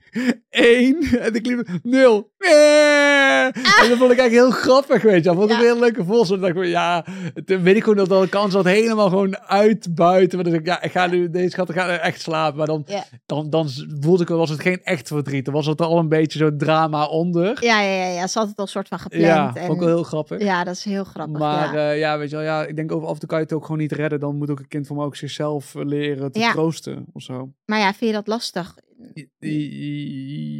[0.49, 0.97] één.
[1.19, 2.31] En ik liep nul.
[2.37, 5.21] En dat vond ik eigenlijk heel grappig, weet je.
[5.21, 5.57] Dat vond ik Ja.
[5.61, 7.05] een heel leuke dan dacht ik, ja,
[7.45, 10.43] toen weet ik gewoon dat de kans had helemaal gewoon uitbuiten.
[10.43, 12.57] Dacht ik, ja, ik ga nu, deze schat, ik ga echt slapen.
[12.57, 13.03] Maar dan, Ja.
[13.25, 15.45] dan, dan voelde ik, was het geen echt verdriet.
[15.45, 17.57] Dan was het al een beetje zo'n drama onder.
[17.63, 18.27] Ja, ja, ja, ja.
[18.27, 19.23] Ze had het al soort van gepland.
[19.25, 20.41] Ja, en, vond ik wel heel grappig.
[20.41, 21.39] ja, dat is heel grappig.
[21.39, 21.81] Maar ja.
[21.81, 21.91] ja.
[21.91, 23.65] ja, weet je wel, ja, ik denk over af en toe kan je het ook
[23.65, 24.19] gewoon niet redden.
[24.19, 27.51] Dan moet ook een kind van me ook zichzelf leren te troosten of zo.
[27.65, 28.75] maar ja, vind je dat lastig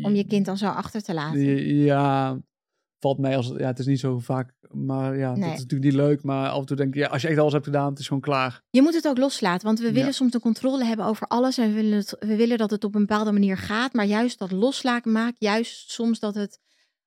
[0.03, 1.39] om je kind dan zo achter te laten?
[1.75, 2.39] Ja,
[2.99, 5.41] valt mij als ja, het is niet zo vaak, maar ja, Nee.
[5.41, 6.23] dat is natuurlijk niet leuk.
[6.23, 8.07] Maar af en toe denk ik, ja, als je echt alles hebt gedaan, het is
[8.07, 8.61] gewoon klaar.
[8.69, 11.67] Je moet het ook loslaten, want we willen soms de controle hebben over alles en
[11.67, 13.93] we willen, het, we willen dat het op een bepaalde manier gaat.
[13.93, 16.59] Maar juist dat loslaten maakt juist soms dat het,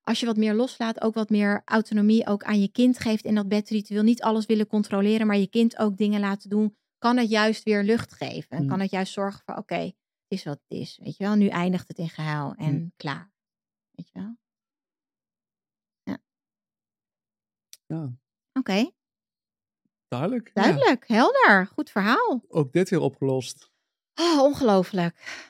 [0.02, 3.34] als je wat meer loslaat, ook wat meer autonomie ook aan je kind geeft in
[3.34, 4.02] dat bedritueel.
[4.02, 7.82] Niet alles willen controleren, maar je kind ook dingen laten doen, kan het juist weer
[7.82, 8.56] lucht geven.
[8.56, 8.68] En Mm.
[8.68, 9.92] kan het juist zorgen voor, oké,
[10.34, 10.98] is wat het is.
[11.02, 12.92] Weet je wel, nu eindigt het in gehuil en Mm.
[12.96, 13.32] klaar.
[13.90, 14.36] Weet je wel?
[17.86, 18.12] Ja,
[18.52, 18.90] Oké,
[20.08, 20.50] duidelijk.
[20.54, 22.44] Ja, duidelijk, helder, goed verhaal.
[22.48, 23.70] ook dit weer opgelost.
[24.14, 25.42] Oh, ongelooflijk.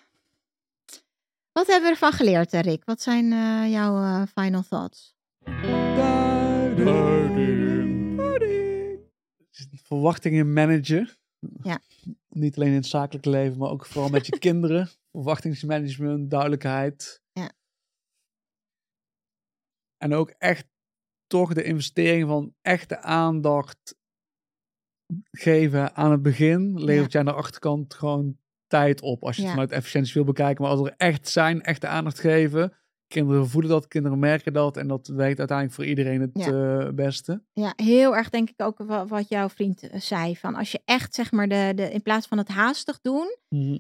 [1.53, 2.85] Wat hebben we ervan geleerd, eh, Rick?
[2.85, 5.17] Wat zijn eh, jouw eh, final thoughts?
[9.83, 11.09] Verwachtingen managen.
[11.63, 11.81] Ja.
[12.29, 14.89] Niet alleen in het zakelijke leven, maar ook vooral met je kinderen.
[15.13, 17.23] Verwachtingsmanagement, duidelijkheid.
[17.33, 17.53] Ja.
[19.97, 20.67] En ook echt
[21.27, 23.97] toch de investering van echte aandacht
[25.31, 26.85] geven aan het begin.
[26.85, 29.25] Levert jij aan de achterkant gewoon tijd op.
[29.25, 30.63] Als je het vanuit efficiëntie wil bekijken.
[30.63, 32.73] Maar als er echt zijn, echte aandacht geven.
[33.09, 34.77] Kinderen voelen dat, kinderen merken dat.
[34.77, 37.43] En dat werkt uiteindelijk voor iedereen het eh, beste.
[37.53, 40.37] Ja, heel erg denk ik ook wa- wat jouw vriend eh, zei.
[40.37, 43.37] Van als je echt zeg maar de, de in plaats van het haastig doen,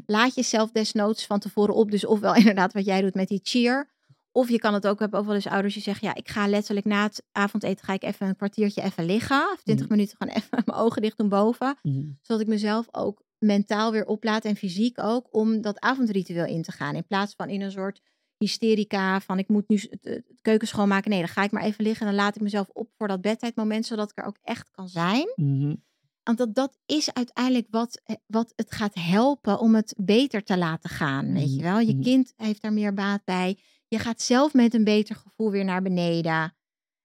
[0.06, 1.90] laat jezelf desnoods van tevoren op.
[1.90, 3.92] Dus ofwel inderdaad wat jij doet met die cheer.
[4.32, 6.46] Of je kan het ook hebben, ook wel eens ouders die zeggen, ja, ik ga
[6.48, 9.50] letterlijk na het avondeten ga ik even een kwartiertje even liggen.
[9.52, 9.94] Of twintig Mhm.
[9.94, 11.76] minuten gewoon even mijn ogen dicht doen boven.
[12.22, 16.72] Zodat ik mezelf ook mentaal weer oplaad en fysiek ook om dat avondritueel in te
[16.72, 16.94] gaan.
[16.94, 18.00] In plaats van in een soort
[18.44, 21.10] hysterica van ik moet nu het, het keuken schoonmaken.
[21.10, 23.20] Nee, dan ga ik maar even liggen en dan laat ik mezelf op voor dat
[23.20, 25.32] bedtijdmoment, zodat ik er ook echt kan zijn.
[25.36, 25.74] Mhm.
[26.22, 30.58] Want dat, dat is uiteindelijk wat, eh, wat het gaat helpen om het beter te
[30.58, 31.32] laten gaan.
[31.32, 31.78] Weet je Mhm, wel?
[31.78, 32.02] Je mhm.
[32.02, 33.58] kind heeft daar meer baat bij.
[33.88, 36.54] Je gaat zelf met een beter gevoel weer naar beneden.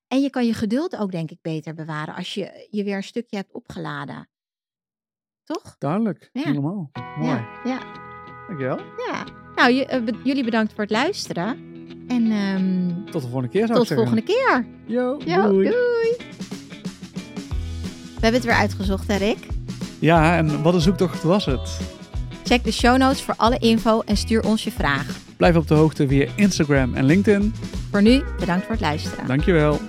[0.07, 3.03] En je kan je geduld ook, denk ik, beter bewaren als je je weer een
[3.03, 4.29] stukje hebt opgeladen.
[5.43, 5.75] Toch?
[5.77, 6.41] Duidelijk, Ja.
[6.43, 6.89] helemaal.
[7.17, 7.93] Mooi, Ja, ja,
[8.47, 8.77] dankjewel.
[9.07, 9.25] ja.
[9.59, 11.57] Nou, eh, jullie bedankt voor het luisteren.
[12.07, 14.65] En ehm, Tot de volgende keer zou tot de volgende keer.
[14.85, 15.69] Yo, doei.
[18.19, 19.37] We hebben het weer uitgezocht, hè, Rick?
[19.99, 21.79] Ja, en wat een zoektocht was het?
[22.43, 25.17] Check de show notes voor alle info en stuur ons je vraag.
[25.37, 27.53] Blijf op de hoogte via Instagram en LinkedIn.
[27.91, 29.27] Voor nu, bedankt voor het luisteren.
[29.27, 29.79] Dankjewel.